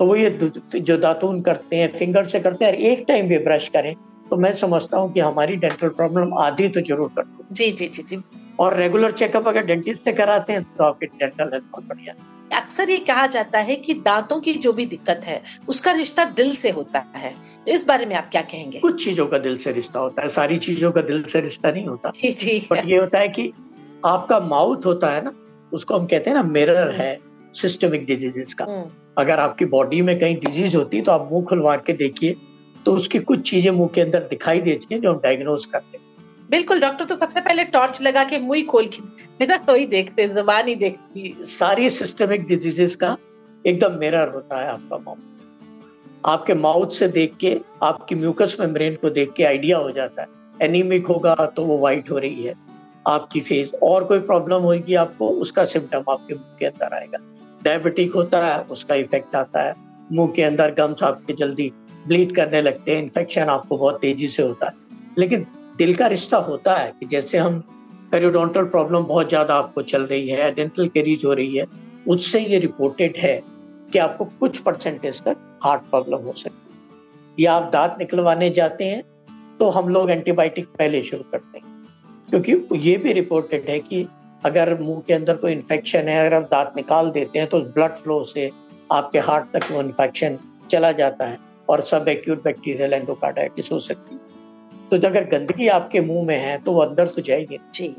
तो 0.02 0.06
वो 0.06 0.14
ये 0.16 0.30
जो 0.76 0.96
दातून 0.98 1.40
करते 1.42 1.76
हैं 1.76 1.88
फिंगर 1.98 2.24
से 2.26 2.38
करते 2.40 2.64
हैं 2.64 2.72
एक 2.72 3.04
टाइम 3.08 3.28
भी 3.28 3.36
ब्रश 3.38 3.68
करें 3.68 3.94
तो 4.30 4.36
मैं 4.36 4.52
समझता 4.52 4.98
हूँ 4.98 5.12
कि 5.12 5.20
हमारी 5.20 5.56
डेंटल 5.56 5.88
प्रॉब्लम 5.90 6.32
आधी 6.40 6.68
तो 6.68 6.80
ज़रूर 6.80 7.08
कर 7.08 7.22
दो। 7.22 7.44
जी 7.52 7.70
जी 7.70 7.86
जी 7.88 8.02
जी। 8.02 8.18
और 8.60 8.76
रेगुलर 8.76 9.12
चेकअप 9.12 9.48
अगर 9.48 9.66
डेंटिस्ट 9.66 10.04
से 10.04 10.12
कराते 10.12 10.52
हैं 10.52 10.62
तो 10.78 10.84
आपकी 10.84 11.06
डेंटल 11.06 11.52
हेल्थ 11.52 11.64
बहुत 11.64 11.88
बढ़िया 11.88 12.14
अक्सर 12.58 12.90
ये 12.90 12.98
कहा 13.04 13.26
जाता 13.28 13.58
है 13.60 13.76
कि 13.76 13.94
दांतों 14.02 14.40
की 14.40 14.54
जो 14.56 14.72
भी 14.72 14.86
दिक्कत 14.88 15.20
है 15.24 15.40
उसका 15.68 15.92
रिश्ता 15.92 16.24
दिल 16.34 16.54
से 16.56 16.70
होता 16.72 17.06
है। 17.16 17.34
तो 17.66 17.72
इस 17.72 17.86
बारे 17.88 18.06
में 18.06 18.16
आप 18.16 18.28
क्या 18.28 18.42
कहेंगे? 18.44 18.78
कुछ 18.78 19.04
चीज़ों 19.04 19.26
का 19.26 19.38
दिल 19.40 19.58
से 19.58 19.72
रिश्ता 19.72 20.00
होता 20.00 20.22
है 20.22 20.28
सारी 20.32 20.58
चीज़ों 20.60 20.92
का 20.92 21.02
दिल 21.02 21.22
से 21.24 21.40
रिश्ता 21.40 21.70
नहीं 21.70 21.86
होता। 21.86 22.10
जी 22.12 22.32
जी। 22.32 22.60
बट 22.72 22.86
ये 22.86 22.98
होता 22.98 23.18
है 23.18 23.28
कि 23.30 23.52
आपका 24.06 24.40
माउथ 24.48 24.86
होता 24.86 25.10
है 25.10 25.24
ना 25.24 25.32
उसको 25.72 25.98
हम 25.98 26.06
कहते 26.06 26.30
हैं 26.30 26.36
ना 26.36 26.42
मिरर 26.50 26.90
है। 26.94 27.18
सिस्टमिक 27.54 28.06
डिजीजेस 28.06 28.54
का। 28.54 28.64
हम्म। 28.64 28.90
अगर 29.18 29.40
आपकी 29.40 29.64
बॉडी 29.66 30.00
में 30.02 30.18
कहीं 30.20 30.36
डिज़ीज़ 30.36 30.76
होती 30.76 30.96
है 30.96 31.02
तो 31.02 31.12
आप 31.12 31.28
मुँह 31.32 31.44
खुलवा 31.44 31.76
के 31.78 31.92
देखिए 31.94 32.36
तो 32.86 32.94
उसकी 32.94 33.18
कुछ 33.20 33.40
चीज़ें 33.50 33.70
मुँह 33.70 33.88
के 33.94 34.00
अंदर 34.00 34.20
दिखाई 34.30 34.60
देती 34.60 34.94
हैं 34.94 35.00
जो 35.02 35.12
हम 35.12 35.20
डायग्नोज 35.20 35.64
करते 35.66 35.96
हैं। 35.96 36.04
बिल्कुल 36.50 36.80
डॉक्टर 36.80 37.04
तो 37.04 37.16
सबसे 37.16 37.40
पहले 37.40 37.64
टॉर्च 37.66 38.00
लगा 38.02 38.24
के 38.24 38.38
मुँह 38.38 38.64
खोल 38.66 38.88
के 38.88 39.46
ना 39.46 39.56
तो 39.58 39.74
ही 39.74 39.86
देखते 39.86 40.28
जबान 40.28 40.68
ही 40.68 40.74
देखती 40.74 41.34
सारी 41.48 41.90
सिस्टमिक 41.90 42.46
डिजीजेस 42.46 42.96
का 42.96 43.16
एकदम 43.64 43.98
मिरर 43.98 44.28
होता 44.28 44.60
है 44.60 44.68
आपका 44.68 44.98
माउथ 44.98 45.30
आपके 46.26 46.54
माउथ 46.54 46.90
से 46.90 47.08
देख 47.08 47.36
के 47.36 47.56
आपकी 47.82 48.14
म्यूकस 48.14 48.56
मेम्ब्रेन 48.60 48.94
को 48.94 49.10
देख 49.10 49.32
के 49.32 49.44
आइडिया 49.44 49.78
हो 49.78 49.90
जाता 49.90 50.22
है। 50.22 50.28
एनीमिक 50.60 51.06
होगा 51.06 51.34
तो 51.46 51.64
वो 51.64 51.78
व्हाइट 51.78 52.10
हो 52.10 52.18
रही 52.18 52.44
है। 52.44 52.54
आपकी 53.06 53.40
फेस 53.40 53.72
और 53.82 54.04
कोई 54.04 54.18
प्रॉब्लम 54.20 54.62
होगी 54.62 54.94
आपको 54.94 55.28
उसका 55.40 55.64
सिम्टम 55.64 56.04
आपके 56.10 56.34
मुँह 56.34 56.56
के 56.58 56.66
अंदर 56.66 56.94
आएगा। 56.94 57.18
डायबिटिक 57.62 58.14
होता 58.14 58.46
है, 58.46 58.58
उसका 58.60 58.94
इफ़ेक्ट 58.96 59.34
आता 59.36 59.62
है। 59.62 59.74
मुँह 60.12 60.32
के 60.36 60.42
अंदर 60.42 60.74
गम्स 60.74 61.02
आपके 61.02 61.32
जल्दी 61.34 61.70
ब्लीड 62.08 62.34
करने 62.36 62.62
लगते 62.62 62.94
हैं 62.94 63.02
इन्फेक्शन 63.02 63.48
आपको 63.48 63.76
बहुत 63.78 64.00
तेज़ी 64.00 64.28
से 64.28 64.42
होता 64.42 64.66
है। 64.66 64.74
लेकिन 65.18 65.46
दिल 65.78 65.94
का 65.94 66.06
रिश्ता 66.06 66.36
होता 66.40 66.74
है 66.76 66.92
कि 67.00 67.06
जैसे 67.06 67.38
हम 67.38 67.58
पेरियोडोंटल 68.12 68.64
प्रॉब्लम 68.66 69.04
बहुत 69.04 69.28
ज़्यादा 69.28 69.54
आपको 69.54 69.82
चल 69.84 70.02
रही 70.04 70.28
है 70.28 70.50
डेंटल 70.54 70.88
केरीज 70.88 71.24
हो 71.24 71.32
रही 71.32 71.56
है, 71.56 71.66
उससे 72.08 72.40
ये 72.40 72.58
रिपोर्टेड 72.58 73.16
है 73.16 73.40
कि 73.92 73.98
आपको 73.98 74.24
कुछ 74.40 74.58
परसेंटेज 74.58 75.22
तक 75.22 75.36
हार्ट 75.62 75.82
प्रॉब्लम 75.82 76.18
हो 76.18 76.32
सकती 76.34 76.70
है। 76.70 77.34
या 77.38 77.52
आप 77.52 77.70
दांत 77.72 77.96
निकलवाने 77.98 78.50
जाते 78.50 78.84
हैं 78.84 79.02
तो 79.58 79.68
हम 79.70 79.88
लोग 79.88 80.10
एंटीबायोटिक 80.10 80.66
पहले 80.68 81.02
शुरू 81.02 81.24
करते 81.32 81.58
हैं। 81.58 81.70
क्योंकि 82.30 82.78
ये 82.80 82.96
भी 82.96 83.12
रिपोर्टेड 83.12 83.68
है 83.68 83.78
कि 83.80 84.06
अगर 84.42 84.78
मुँह 84.80 85.00
के 85.06 85.12
अंदर 85.12 85.36
कोई 85.36 85.52
इन्फेक्शन 85.52 86.08
है 86.08 86.18
अगर 86.20 86.36
आप 86.36 86.48
दांत 86.50 86.72
निकाल 86.76 87.10
देते 87.10 87.38
हैं 87.38 87.48
तो 87.48 87.56
उस 87.56 87.66
ब्लड 87.74 87.96
फ्लो 87.96 88.22
से 88.24 88.50
आपके 88.92 89.18
हार्ट 89.20 89.52
तक 89.52 89.70
वो 89.72 89.80
इन्फेक्शन 89.80 90.38
चला 90.70 90.92
जाता 90.94 91.26
है 91.26 91.38
और 91.68 91.80
सब 91.82 92.08
एक्यूट 92.08 92.42
बैक्टीरियल 92.44 92.92
एंडोकार्डाइटिस 92.94 93.72
हो 93.72 93.78
सकती 93.80 94.14
है। 94.14 94.20
तो 94.90 95.06
अगर 95.08 95.24
गंदगी 95.28 95.68
आपके 95.70 96.00
मुँह 96.02 96.26
में 96.26 96.38
है 96.38 96.58
तो 96.58 96.72
वो 96.72 96.80
अंदर 96.80 97.06
तो 97.08 97.22
जाएगी। 97.22 97.58
जी। 97.74 97.94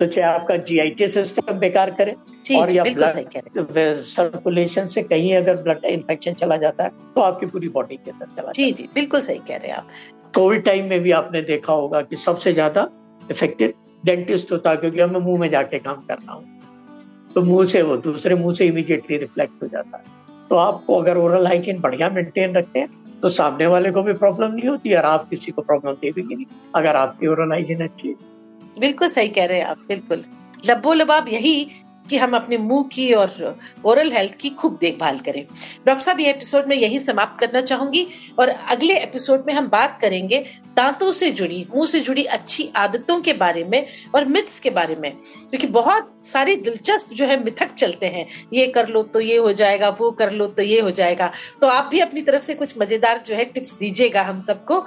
तो 0.00 0.06
चाहे 0.06 0.26
आपका 0.28 0.56
जीआईटी 0.58 1.06
सिस्टम 1.08 1.58
बेकार 1.58 1.90
करे 1.92 2.14
और 2.56 2.70
या 2.70 2.84
ब्लड 2.84 4.00
सर्कुलेशन 4.06 4.86
से 4.86 5.02
कहीं 5.04 5.34
अगर 5.36 5.56
ब्लड 5.62 5.84
इन्फेक्शन 5.86 6.34
चला 6.34 6.56
जाता 6.56 6.84
है 6.84 6.90
तो 7.14 7.20
आपकी 7.20 7.46
पूरी 7.46 7.68
बॉडी 7.70 7.96
के 7.96 8.10
अंदर 8.10 8.26
चला 8.36 8.52
जी 8.52 8.70
जी 8.72 8.88
बिल्कुल 8.94 9.20
सही 9.20 9.38
कह 9.38 9.56
रहे 9.56 9.70
हैं 9.70 9.76
आप। 9.76 9.88
कोविड 10.34 10.64
टाइम 10.64 10.88
में 10.88 11.00
भी 11.02 11.10
आपने 11.12 11.42
देखा 11.44 11.72
होगा 11.72 12.02
कि 12.02 12.16
सबसे 12.18 12.52
ज़्यादा 12.52 12.88
इफेक्टेड 13.30 13.74
डेंटिस्ट 14.04 14.52
होता 14.52 14.74
क्योंकि 14.74 15.00
हमें 15.00 15.20
मुँह 15.20 15.40
में 15.40 15.48
जाके 15.50 15.78
काम 15.78 16.04
करना 16.10 16.32
हो। 16.32 16.44
तो 17.34 17.42
मुँह 17.42 17.66
से 17.66 17.82
वो 17.82 17.96
दूसरे 17.98 18.34
मुँह 18.34 18.54
से 18.54 18.66
इमीजिएटली 18.66 19.16
रिफ्लेक्ट 19.16 19.62
हो 19.62 19.68
जाता 19.68 19.96
है। 19.96 20.16
तो 20.50 20.56
आपको 20.56 20.94
अगर 20.94 21.16
ओरल 21.16 21.46
हाइजीन 21.46 21.80
बढ़िया 21.80 22.08
मेंटेन 22.10 22.54
रखते 22.56 22.78
हैं 22.78 23.20
तो 23.20 23.28
सामने 23.28 23.66
वाले 23.66 23.90
को 23.90 24.02
भी 24.02 24.12
प्रॉब्लम 24.14 24.52
नहीं 24.52 24.68
होती 24.68 24.94
और 24.94 25.04
आप 25.04 25.28
किसी 25.30 25.52
को 25.52 25.62
प्रॉब्लम 25.62 25.92
दे 25.92 26.10
भी 26.12 26.22
नहीं, 26.24 26.44
अगर 26.74 26.96
आपकी 26.96 27.26
ओरल 27.26 27.52
हाइजीन 27.52 27.82
अच्छी 27.84 28.14
बिल्कुल 28.78 29.08
सही 29.08 29.28
कह 29.28 29.46
रहे 29.46 29.58
हैं 29.58 29.66
आप, 29.66 29.78
बिल्कुल। 29.88 30.22
लबो 30.64 30.92
लबाब 30.94 31.28
यही 31.28 31.54
कि 32.10 32.16
हम 32.16 32.34
अपने 32.36 32.56
मुँह 32.58 32.88
की 32.92 33.12
और 33.12 33.58
ओरल 33.84 34.12
हेल्थ 34.12 34.34
की 34.34 34.50
खूब 34.50 34.78
देखभाल 34.80 35.18
करें। 35.18 35.44
डॉक्टर 35.86 36.02
साहब, 36.04 36.20
ये 36.20 36.30
एपिसोड 36.30 36.66
में 36.66 36.76
यही 36.76 36.98
समाप्त 36.98 37.40
करना 37.40 37.60
चाहूँगी 37.60 38.06
और 38.38 38.48
अगले 38.48 38.98
एपिसोड 38.98 39.44
में 39.46 39.54
हम 39.54 39.68
बात 39.68 39.98
करेंगे 40.00 40.44
दांतों 40.76 41.10
से 41.12 41.30
जुड़ी, 41.30 41.66
मुँह 41.74 41.86
से 41.86 42.00
जुड़ी 42.00 42.24
अच्छी 42.24 42.68
आदतों 42.76 43.20
के 43.20 43.32
बारे 43.32 43.62
में 43.64 43.86
और 44.14 44.24
मिथ्स 44.24 44.58
के 44.60 44.70
बारे 44.70 44.96
में। 44.96 45.10
क्योंकि 45.50 45.66
बहुत 45.66 46.12
सारे 46.24 46.54
दिलचस्प 46.56 47.12
जो 47.12 47.26
है 47.26 47.42
मिथक 47.44 47.72
चलते 47.74 48.06
हैं। 48.06 48.26
ये 48.52 48.66
कर 48.66 48.88
लो 48.88 49.02
तो 49.02 49.20
ये 49.20 49.36
हो 49.36 49.52
जाएगा, 49.52 49.88
वो 49.90 50.10
कर 50.10 50.32
लो 50.32 50.46
तो 50.46 50.62
ये 50.62 50.80
हो 50.80 50.90
जाएगा। 50.90 51.30
तो 51.60 51.66
आप 51.66 51.88
भी 51.90 52.00
अपनी 52.00 52.22
तरफ़ 52.22 52.42
से 52.42 52.54
कुछ 52.54 52.78
मज़ेदार 52.78 53.22
जो 53.26 53.34
है 53.34 53.44
टिप्स 53.44 53.76
दीजिएगा 53.78 54.22
हम 54.22 54.40
सबको। 54.40 54.80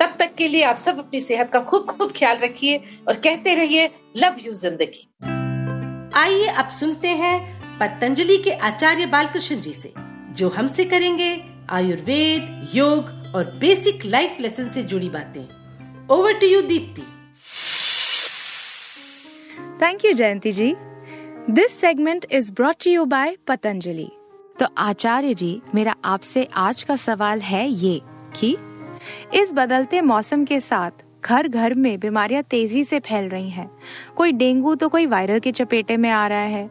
तब 0.00 0.16
तक 0.18 0.34
के 0.34 0.48
लिए 0.48 0.62
आप 0.62 0.76
सब 0.76 0.98
अपनी 0.98 1.20
सेहत 1.20 1.50
का 1.52 1.60
खूब 1.60 1.86
खूब 1.86 2.12
ख्याल 2.16 2.36
रखिए 2.36 2.80
और 3.08 3.14
कहते 3.14 3.54
रहिए 3.54 3.90
लव 4.16 4.36
यू 4.46 4.54
ज़िंदगी। 4.54 5.37
आइए 6.18 6.46
अब 6.50 6.68
सुनते 6.68 7.08
हैं 7.08 7.78
पतंजलि 7.78 8.36
के 8.36 8.52
आचार्य 8.68 9.06
बालकृष्ण 9.06 9.60
जी 9.60 9.72
से, 9.72 9.92
जो 10.32 10.48
हमसे 10.48 10.84
करेंगे 10.84 11.30
आयुर्वेद, 11.70 12.70
योग 12.74 13.34
और 13.34 13.50
बेसिक 13.60 14.04
लाइफ 14.04 14.40
लेसन 14.40 14.68
से 14.68 14.82
जुड़ी 14.82 15.08
बातें। 15.08 16.08
Over 16.10 16.32
to 16.32 16.46
you 16.46 16.60
Deepti 16.62 17.02
thank 19.82 20.04
you 20.04 20.12
Jayanti 20.12 20.52
ji 20.52 20.74
this 21.50 21.80
segment 21.80 22.26
is 22.30 22.52
brought 22.52 22.86
you 22.86 23.04
by 23.04 23.36
Patanjali 23.46 24.10
तो 24.60 24.66
आचार्य 24.78 25.34
जी, 25.34 25.60
मेरा 25.74 25.94
आपसे 26.04 26.48
आज 26.58 26.82
का 26.82 26.96
सवाल 26.96 27.40
है 27.40 27.68
ये 27.68 28.00
कि 28.36 28.56
इस 29.34 29.52
बदलते 29.54 30.00
मौसम 30.02 30.44
के 30.44 30.60
साथ 30.60 31.04
घर 31.28 31.48
घर 31.48 31.74
में 31.74 32.00
बीमारियाँ 32.00 32.42
तेज़ी 32.42 32.84
से 32.84 33.00
फैल 33.00 33.28
रही 33.28 33.50
हैं। 33.50 33.70
कोई 34.16 34.32
डेंगू 34.32 34.74
तो 34.74 34.88
कोई 34.88 35.06
वायरल 35.06 35.38
के 35.38 35.52
चपेटे 35.52 35.96
में 35.96 36.10
आ 36.10 36.26
रहा 36.26 36.38
है। 36.38 36.70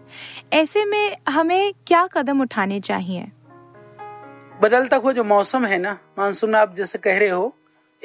ऐसे 0.54 0.86
में 0.86 1.18
हमें 1.30 1.74
क्या 1.88 2.08
कदम 2.08 2.42
उठाने 2.42 2.80
चाहिए? 2.80 3.28
बदलता 4.62 4.98
हुआ 4.98 5.12
जो 5.12 5.24
मौसम 5.24 5.66
है 5.66 5.78
ना, 5.78 5.98
मानसून, 6.18 6.56
आप 6.56 6.74
जैसे 6.76 6.98
कह 6.98 7.18
रहे 7.18 7.30
हो, 7.30 7.56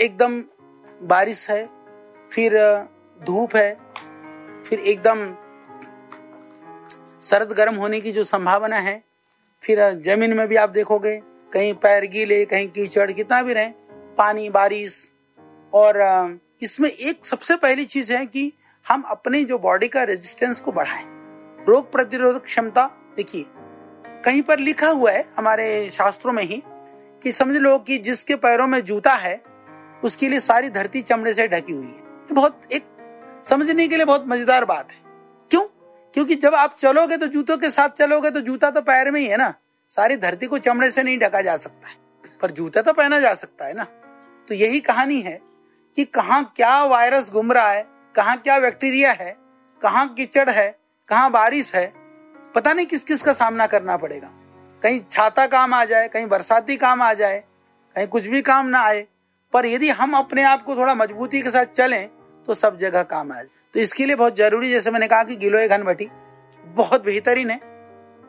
एकदम 0.01 0.41
बारिश 1.03 1.51
है, 1.51 1.69
फिर 2.33 2.87
धूप 3.27 3.57
है, 3.57 3.79
फिर 4.67 4.79
एकदम 4.79 5.35
सर्द 7.21 7.53
गर्म 7.53 7.75
होने 7.75 8.01
की 8.01 8.13
जो 8.13 8.23
संभावना 8.23 8.77
है, 8.77 9.03
फिर 9.63 9.91
ज़मीन 9.91 10.37
में 10.37 10.49
भी 10.49 10.57
आप 10.57 10.71
देखोगे, 10.71 11.21
कहीं 11.53 11.75
पैर 11.75 12.05
गीले, 12.05 12.45
कहीं 12.45 12.69
कीचड़, 12.69 13.13
कितना 13.13 13.43
भी 13.43 13.53
रहे, 13.53 13.69
पानी, 14.19 14.51
बारिश 14.51 15.12
और 15.75 16.41
इसमें 16.63 16.89
एक 16.89 17.25
सबसे 17.25 17.57
पहली 17.57 17.85
चीज़ 17.85 18.13
है 18.13 18.25
कि 18.27 18.53
हम 18.87 19.03
अपनी 19.03 19.45
जो 19.45 19.59
बॉडी 19.59 19.89
का 19.89 20.03
रेजिस्टेंस 20.03 20.61
को 20.61 20.73
बढ़ाएँ। 20.73 21.05
रोग 21.67 21.91
प्रतिरोधक 21.93 22.45
क्षमता, 22.45 22.87
देखिए, 23.17 23.45
कहीं 24.25 24.43
पर 24.43 24.59
लिखा 24.59 24.89
हुआ 24.89 25.11
है 25.11 25.25
हमारे 25.37 25.89
शास्त्रों 25.91 26.33
में 26.33 26.43
ही 26.43 26.63
कि 27.23 27.33
समझ 27.33 27.57
लो 27.57 27.79
कि 27.79 27.99
जिसके 27.99 28.35
पैरों 28.37 28.67
में 28.67 28.81
जूता 28.81 29.13
है, 29.15 29.41
उसके 30.05 30.29
लिए 30.29 30.41
सारी 30.41 30.69
धरती 30.71 31.03
चमड़े 31.03 31.35
से 31.35 31.47
ढकी 31.49 31.73
हुई 31.73 31.87
है। 31.87 31.93
ये 31.93 32.35
बहुत 32.35 32.61
एक 32.73 32.85
समझने 33.45 33.87
के 33.89 33.97
लिए 33.97 34.05
बहुत 34.05 34.25
मज़ेदार 34.29 34.65
बात 34.65 34.93
है। 34.93 35.01
क्यों? 35.51 35.67
क्योंकि 36.15 36.35
जब 36.35 36.55
आप 36.55 36.77
चलोगे 36.79 37.17
तो 37.17 37.27
जूतों 37.27 37.57
के 37.59 37.71
साथ 37.71 37.89
चलोगे 37.89 38.31
तो 38.31 38.41
जूता 38.41 38.71
तो 38.71 38.81
पैर 38.81 39.11
में 39.11 39.21
ही 39.21 39.27
है 39.27 39.37
ना। 39.37 39.53
सारी 39.91 40.17
धरती 40.17 40.47
को 40.47 40.59
चमड़े 40.59 40.91
से 40.91 41.03
नहीं 41.03 41.19
ढका 41.19 41.41
जा 41.43 41.57
सकता 41.57 41.89
है, 41.89 41.97
पर 42.43 42.51
जूता 42.51 42.83
तो 42.83 42.93
पहना 42.93 43.19
जा 43.21 43.35
सकता 43.35 43.67
है 43.67 43.75
ना। 43.75 43.85
तो 44.49 44.55
यही 44.55 44.81
कहानी 44.81 45.21
है 45.21 45.41
कि 45.97 46.05
कहा 46.07 46.41
क्या 46.43 46.85
वायरस 46.85 47.31
घूम 47.33 47.53
रहा 47.53 47.71
है, 47.71 47.87
कहा 48.15 48.35
क्या 48.37 48.59
बैक्टीरिया 48.61 49.13
है, 49.13 49.37
कहाँ 49.83 50.07
कीचड़ 50.09 50.49
है, 50.51 50.69
कहाँ 51.09 51.31
बारिश 51.31 51.75
है, 51.75 51.93
पता 52.55 52.73
नहीं 52.73 52.87
किस 52.87 53.05
किस 53.05 53.23
का 53.23 53.33
सामना 53.35 53.67
करना 53.67 53.97
पड़ेगा। 53.97 54.31
कहीं 54.83 55.01
छाता 55.11 55.47
काम 55.47 55.75
आ 55.75 55.85
जाए, 55.85 56.09
कहीं 56.09 56.27
बरसाती 56.27 56.77
काम 56.77 57.03
आ 57.03 57.13
जाए, 57.15 57.43
कहीं 57.97 58.07
कुछ 58.07 58.27
भी 58.27 58.43
काम 58.43 58.67
ना 58.67 58.81
आए, 58.81 59.07
पर 59.53 59.67
यदि 59.67 59.89
हम 59.91 60.17
अपने 60.17 60.43
आप 60.45 60.63
को 60.65 60.77
थोड़ा 60.77 60.95
मजबूती 60.95 61.43
के 61.43 61.51
साथ 61.51 61.75
चलें 61.75 62.09
तो 62.49 62.55
सब 62.55 62.77
जगह 62.79 63.03
काम 63.05 63.33
आए 63.33 63.45
तो 63.75 63.81
इसके 63.81 64.07
लिए 64.07 64.17
बहुत 64.17 64.37
ज़रूरी, 64.37 64.71
जैसे 64.71 64.91
मैंने 64.91 65.09
कहा 65.09 65.25
कि 65.25 65.37
गिलोय 65.37 65.69
घन 65.69 65.83
बटी 65.83 66.09
बहुत 66.65 67.05
बेहतरीन 67.05 67.51
है। 67.51 67.61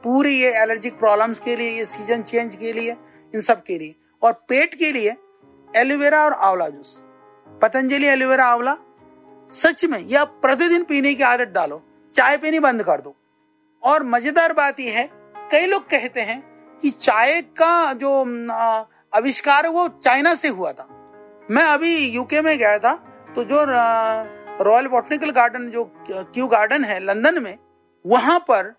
पूरी 0.04 0.34
ये 0.34 0.52
एलर्जिक 0.62 0.98
प्रॉब्लम्स 1.00 1.40
के 1.40 1.56
लिए, 1.56 1.70
ये 1.70 1.86
सीज़न 1.86 2.22
चेंज 2.24 2.56
के 2.56 2.74
लिए, 2.74 2.96
इन 3.34 3.42
सब 3.42 3.64
के 3.64 3.78
लिए। 3.80 3.96
और 4.22 4.34
पेट 4.50 4.74
के 4.76 4.92
लिए 4.92 5.16
एलोवेरा 5.70 6.24
और 6.26 6.34
आंवला 6.34 6.68
जूस। 6.70 7.04
पतंजलि 7.64 8.08
एलोवेरा 8.08 8.46
आंवला, 8.46 8.76
सच 9.50 9.84
में 9.86 10.00
यह 10.00 10.24
प्रतिदिन 10.24 10.84
पीने 10.84 11.14
की 11.16 11.24
आदत 11.24 11.48
डालो, 11.50 11.82
चाय 12.14 12.38
पीनी 12.38 12.60
बंद 12.60 12.84
कर 12.84 13.02
दो। 13.02 13.16
और 13.84 14.04
मज़ेदार 14.06 14.54
बात 14.54 14.80
यह 14.80 14.98
है, 14.98 15.10
कई 15.52 15.66
लोग 15.68 15.90
कहते 15.90 16.22
हैं 16.22 16.42
कि 16.82 16.90
चाय 16.92 17.42
का 17.58 17.94
जो 17.96 18.12
आविष्कार 19.14 19.68
वो 19.70 19.88
चाइना 19.98 20.34
से 20.36 20.48
हुआ 20.50 20.72
था। 20.72 20.88
मैं 21.50 21.64
अभी 21.66 21.96
यूके 22.10 22.42
में 22.42 22.58
गया 22.58 22.78
था 22.80 22.94
तो 23.36 23.44
जो 23.44 23.64
रॉयल 24.64 24.88
बॉटनिकल 24.88 25.32
गार्डन 25.32 25.70
जो 25.70 25.84
क्यू 26.10 26.48
गार्डन 26.48 26.84
है 26.84 27.00
लंदन 27.02 27.42
में, 27.44 27.58
वहाँ 28.06 28.40
पर 28.42 28.74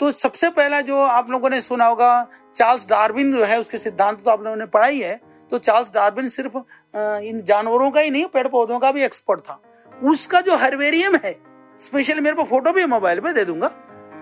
तो 0.00 0.10
सबसे 0.12 0.50
पहला 0.52 0.80
जो 0.82 1.00
आप 1.00 1.30
लोगों 1.30 1.50
ने 1.50 1.60
सुना 1.60 1.86
होगा 1.86 2.26
चार्ल्स 2.56 2.86
डार्विन 2.88 3.32
जो 3.34 3.44
है, 3.44 3.60
उसके 3.60 3.78
सिद्धांत 3.78 4.24
तो 4.24 4.30
आप 4.30 4.42
लोगों 4.42 4.56
ने 4.56 4.66
पढ़ा 4.68 4.86
ही 4.86 5.00
है 5.00 5.20
तो 5.50 5.58
चार्ल्स 5.60 5.92
डार्विन 5.92 6.28
सिर्फ़ 6.28 6.56
इन 6.94 7.42
जानवरों 7.42 7.90
का 7.90 8.00
ही 8.00 8.10
नहीं, 8.10 8.24
पेड़ 8.26 8.48
पौधों 8.48 8.78
का 8.78 8.92
भी 8.92 9.02
एक्सपर्ट 9.02 9.40
था। 9.40 9.60
उसका 9.92 10.40
जो 10.40 10.56
हर्वेरियम 10.56 11.16
है 11.16 11.32
स्पेशल 11.80 12.20
मेरे 12.20 12.36
को 12.36 12.44
फ़ोटो 12.44 12.72
भी 12.72 12.84
मोबाइल 12.86 13.20
पे, 13.20 13.32
दे 13.32 13.44
दूँगा। 13.44 13.70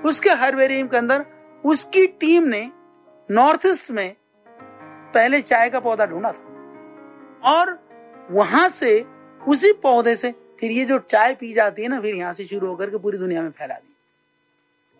उसके 0.04 0.30
हर्वेरियम 0.30 0.86
के 0.86 0.96
अंदर, 0.96 1.24
उसकी 1.64 2.06
टीम 2.06 2.42
ने 2.42 2.70
नॉर्थ 3.30 3.66
ईस्ट 3.66 3.90
में 3.90 4.16
पहले 5.14 5.40
चाय 5.40 5.70
का 5.70 5.80
पौधा 5.80 6.06
ढूंढा 6.06 6.32
था। 6.32 7.50
और 7.50 7.78
वहाँ 8.30 8.68
से, 8.68 9.04
उसी 9.48 9.72
पौधे 9.72 10.16
से, 10.16 10.34
फिर 10.60 10.70
ये 10.70 10.84
जो 10.84 10.98
चाय 10.98 11.34
पी 11.34 11.52
जाती 11.52 11.82
है 11.82 11.88
ना, 11.88 12.00
फिर 12.00 12.14
यहाँ 12.14 12.32
से 12.32 12.44
शुरू 12.44 12.66
होकर 12.66 12.90
के 12.90 12.98
पूरी 12.98 13.18
दुनिया 13.18 13.42
में 13.42 13.50
फैला 13.50 13.74
दी। 13.74 13.94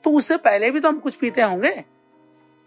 तो 0.05 0.11
उससे 0.11 0.37
पहले 0.37 0.71
भी 0.71 0.81
तो 0.81 0.89
हम 0.89 0.99
कुछ 0.99 1.15
पीते 1.15 1.43
होंगे। 1.43 1.73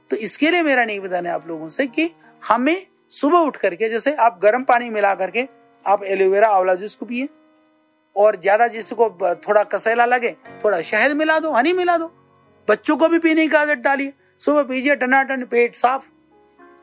तो 0.09 0.15
इसके 0.15 0.51
लिए 0.51 0.61
मेरा 0.61 0.85
निवेदन 0.85 1.25
है 1.25 1.31
आप 1.31 1.47
लोगों 1.47 1.67
से 1.67 1.87
कि 1.87 2.09
हमें 2.47 2.85
सुबह 3.15 3.39
उठ 3.39 3.57
करके, 3.57 3.89
जैसे 3.89 4.13
आप 4.15 4.39
गर्म 4.43 4.63
पानी 4.63 4.89
मिला 4.89 5.13
करके 5.15 5.47
आप 5.85 6.03
एलोवेरा 6.05 6.47
आंवला 6.49 6.73
जूस 6.75 6.95
को 6.95 7.05
पिए, 7.05 7.27
और 8.15 8.35
ज़्यादा 8.35 8.67
जिसको 8.67 9.09
थोड़ा 9.37 9.63
कसैला 9.65 10.05
लगे, 10.05 10.31
थोड़ा 10.63 10.81
शहद 10.83 11.11
मिला 11.13 11.39
दो, 11.39 11.51
हनी 11.51 11.73
मिला 11.73 11.97
दो, 11.97 12.11
बच्चों 12.67 12.97
को 12.97 13.07
भी 13.09 13.19
पीने 13.19 13.47
की 13.47 13.55
आदत 13.55 13.77
डालिए। 13.79 14.13
सुबह 14.41 14.63
पीजिए, 14.63 14.95
टनाटन 14.95 15.43
पेट 15.45 15.75
साफ़, 15.75 16.05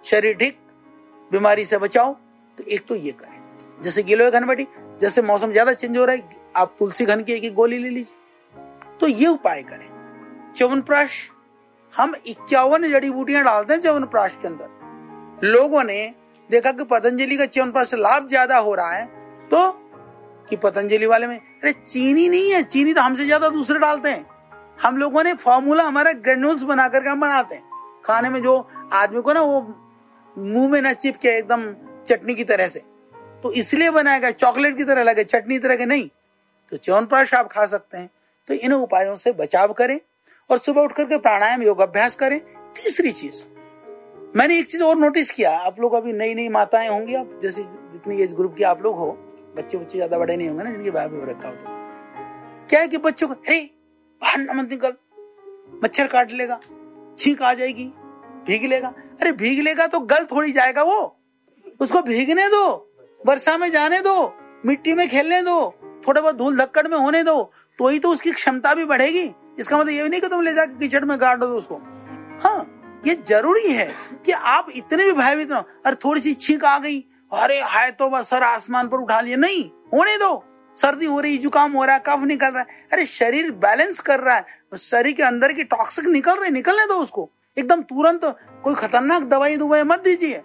शरीर 0.05 0.35
ठीक, 0.35 0.59
बीमारी 1.31 1.65
से 1.65 1.79
बचाओ। 1.79 2.13
तो 2.59 2.65
एक 2.65 2.87
तो 2.89 2.95
ये 2.97 3.13
करें। 3.13 3.83
जैसे 3.83 4.03
गिलो 4.03 4.31
घनबटी 4.31 4.67
जैसे 5.01 5.23
मौसम 5.23 5.53
ज़्यादा 5.53 5.73
चेंज 5.75 5.97
हो 5.99 6.05
रहा 6.05 6.17
है, 6.17 6.23
आप 6.57 6.75
तुलसी 6.79 7.05
घन 7.05 7.23
की 7.23 7.33
एक 7.35 7.55
गोली 7.55 7.79
ले 7.79 7.89
लीजिए। 7.89 8.99
तो 9.01 9.09
ये 9.09 9.27
उपाय 9.29 9.63
करें। 9.63 10.53
च्यवनप्राश, 10.57 11.31
हम 11.93 12.15
इक्यावन 12.27 12.89
जड़ी 12.91 13.11
बूटियाँ 13.11 13.45
डालते 13.45 13.75
हैं 13.75 13.81
च्यवनप्राश 13.81 14.37
के 14.43 14.49
अंदर। 14.49 15.47
लोगों 15.47 15.83
ने 15.85 16.15
देखा 16.53 16.73
कि 16.73 16.85
पतंजलि 16.87 17.37
का 17.37 17.47
च्यवनप्राश 17.47 17.95
लाभ 17.97 18.27
ज़्यादा 18.29 18.57
हो 18.59 18.75
रहा 18.75 18.93
है 18.93 19.05
तो 19.51 19.71
कि 20.51 20.57
पतंजलि 20.59 21.07
वाले 21.07 21.27
में, 21.27 21.39
अरे 21.39 21.73
चीनी 21.73 22.29
नहीं 22.29 22.51
है, 22.53 22.63
चीनी 22.65 22.93
तो 22.95 23.01
हमसे 23.01 23.25
ज़्यादा 23.27 23.49
दूसरे 23.51 23.79
डालते 23.79 24.09
हैं। 24.09 24.27
हम 24.79 24.97
लोगों 24.97 25.23
ने 25.25 25.33
फॉर्मूला 25.37 25.85
हमारा 25.85 26.13
ग्रेन्यूल्स 26.15 26.63
बना 26.65 26.89
करके 26.89 27.09
हम 27.09 27.21
बनाते 27.21 27.55
हैं। 27.55 27.63
खाने 28.05 28.29
में 28.31 28.41
जो 28.43 28.57
आदमी 28.93 29.21
को 29.23 29.33
ना 29.33 29.43
वो 29.43 29.61
मुँह 30.37 30.69
में 30.71 30.81
ना 30.83 30.93
चिपके 30.95 31.29
एकदम 31.29 31.65
चटनी 32.07 32.35
की 32.35 32.45
तरह 32.45 32.69
से। 32.69 32.83
तो 33.43 33.53
इसलिए 33.55 33.91
बनाया 33.91 34.19
गया, 34.19 34.31
चॉकलेट 34.33 34.77
की 34.77 34.85
तरह 34.85 35.03
लगे, 35.03 35.25
चटनी 35.25 35.59
तरह 35.59 35.77
के 35.77 35.87
नहीं। 35.87 36.09
तो 36.73 36.77
च्यवनप्राश 36.77 37.35
आप 37.35 37.49
खा 37.53 37.67
सकते 37.67 37.99
हैं। 37.99 38.11
तो 38.49 38.55
इन 38.57 38.73
उपायों 38.73 39.15
से 39.17 39.33
बचाव 39.35 39.73
करें 39.73 39.99
और 40.51 40.59
सुबह 40.59 40.83
उठ 40.83 40.93
करके 40.93 41.19
प्राणायाम 41.19 41.63
योग 41.63 41.81
अभ्यास 41.81 42.17
करें। 42.17 42.39
तीसरी 42.75 43.13
चीज़ 43.13 43.45
मैंने 44.37 44.59
एक 44.59 44.69
चीज़ 44.71 44.83
और 44.83 44.97
नोटिस 44.97 45.31
किया, 45.31 45.51
आप 45.59 45.81
लोग 45.81 45.95
अभी 45.95 46.13
नई 46.13 46.35
नई 46.35 46.49
माताएँ 46.49 46.89
होंगी 46.89 47.15
आप, 47.15 47.39
जैसे 47.43 47.63
जितनी 47.63 48.21
एज 48.23 48.33
ग्रुप 48.35 48.55
की 48.57 48.63
आप 48.65 48.83
लोग 48.83 48.97
हो, 48.97 49.11
बच्चे 49.57 49.79
बच्चे 49.79 49.99
ज़्यादा 49.99 50.19
बड़े 50.19 50.37
नहीं 50.37 50.49
होंगे 50.49 50.65
ना, 50.65 50.71
जिनके 50.71 50.91
भाई 50.91 51.09
हो 51.09 51.25
रखा 51.25 51.49
हो 51.49 51.55
तो। 51.55 51.65
क्या 52.69 52.81
है 52.81 52.89
कि 52.89 52.97
बच्चों 52.99 53.29
को, 53.29 53.35
अरे, 53.35 53.59
बाहर 54.23 54.55
मत 54.55 54.71
निकल, 54.71 54.95
मच्छर 55.85 56.07
काट 56.07 56.33
लेगा, 56.33 56.59
छींक 57.19 57.43
आ 57.43 57.53
जाएगी, 57.55 57.85
भीग 58.47 58.65
लेगा। 58.65 58.89
अरे, 59.21 59.33
भीग 59.33 59.61
लेगा 59.61 59.87
तो 59.87 60.01
गल 60.01 60.25
थोड़ी 60.25 60.53
जाएगा 60.53 60.83
वो, 60.83 60.99
उसको 61.81 62.03
भीगने 62.03 62.49
दो, 62.49 62.65
वर्षा 63.21 63.59
में 63.59 63.71
जाने 63.73 64.01
दो, 64.01 64.35
मिट्टी 64.67 64.95
में 64.95 65.09
खेलने 65.09 65.43
दो 65.43 65.75
थोड़ा 66.09 66.21
बहुत 66.21 66.37
धूल 66.37 66.57
धक्कड़ 66.57 66.89
में 66.89 66.99
होने 66.99 67.23
दो 67.23 67.43
तो 67.79 67.89
ही 67.89 67.99
तो 67.99 68.09
उसकी 68.09 68.31
क्षमता 68.31 68.75
भी 68.75 68.85
बढ़ेगी। 68.85 69.31
इसका 69.59 69.79
मतलब 69.79 69.91
ये 69.91 70.09
नहीं 70.09 70.21
कि 70.21 70.29
तुम 70.29 70.41
ले 70.43 70.53
जाकर 70.55 70.79
कीचड़ 70.79 71.05
में 71.05 71.21
गाड़ 71.21 71.39
दो 71.39 71.47
उसको। 71.47 71.77
हाँ 72.41 72.72
ये 73.07 73.15
ज़रूरी 73.15 73.73
है 73.73 73.95
कि 74.27 74.33
आप 74.33 74.67
इतने 74.77 75.05
भी 75.05 75.13
भयभीत 75.13 75.51
ना 75.51 75.65
अरे 75.87 75.97
थोड़ी 75.97 76.21
सी 76.21 76.35
छींक 76.35 76.65
आ 76.65 76.79
गई। 76.79 77.05
अरे, 77.33 77.61
हाय 77.61 77.91
तो 77.91 78.09
बस 78.09 78.29
सर 78.29 78.43
आसमान 78.43 78.89
पर 78.89 78.97
उठा 78.97 79.21
लिया 79.21 79.37
नहीं, 79.37 79.71
होने 79.95 80.17
दो। 80.17 80.45
सर्दी 80.77 81.07
हो 81.07 81.21
रही, 81.21 81.39
जुकाम 81.39 81.73
हो 81.73 81.85
रहा 81.85 81.95
है, 81.95 82.03
कफ 82.07 82.19
निकल 82.19 82.47
रहा 82.47 82.59
है। 82.59 82.67
अरे, 82.93 83.07
शरीर 83.07 83.51
बैलेंस 83.51 84.01
कर 84.01 84.21
रहा 84.21 84.37
है। 84.37 84.47
शरीर 84.79 85.13
के 85.13 85.23
अंदर 85.23 85.53
की 85.53 85.65
टॉक्सिक 85.65 86.05
निकल 86.05 86.35
रहे, 86.35 86.51
निकलने 86.51 86.87
दो 86.87 86.95
उसको। 86.95 87.31
एकदम 87.59 87.83
तुरंत 87.83 88.21
कोई 88.65 88.75
खतरनाक 88.75 89.23
दवाई 89.23 89.57
दुवाई 89.57 89.83
मत 89.83 90.01
दीजिए। 90.01 90.43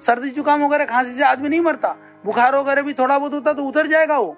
सर्दी, 0.00 0.30
जुकाम 0.30 0.64
वगैरह 0.64 0.84
खांसी 0.84 1.12
से 1.12 1.24
आदमी 1.24 1.48
नहीं 1.48 1.60
मरता। 1.60 1.88
बुखार 2.24 2.56
वगैरह 2.56 2.82
भी 2.82 2.92
थोड़ा 2.92 3.18
बहुत 3.18 3.32
होता 3.32 3.52
तो 3.52 3.62
उतर 3.62 3.86
जाएगा 3.86 4.18
वो। 4.18 4.36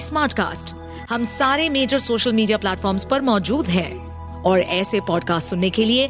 हम 1.09 1.23
सारे 1.23 1.69
मेजर 1.69 1.99
सोशल 1.99 2.33
मीडिया 2.33 2.57
प्लेटफॉर्म 2.57 2.97
पर 3.11 3.21
मौजूद 3.21 3.67
हैं 3.67 4.07
और 4.41 4.59
ऐसे 4.59 4.99
पॉडकास्ट 4.99 5.47
सुनने 5.47 5.69
के 5.69 5.85
लिए 5.85 6.09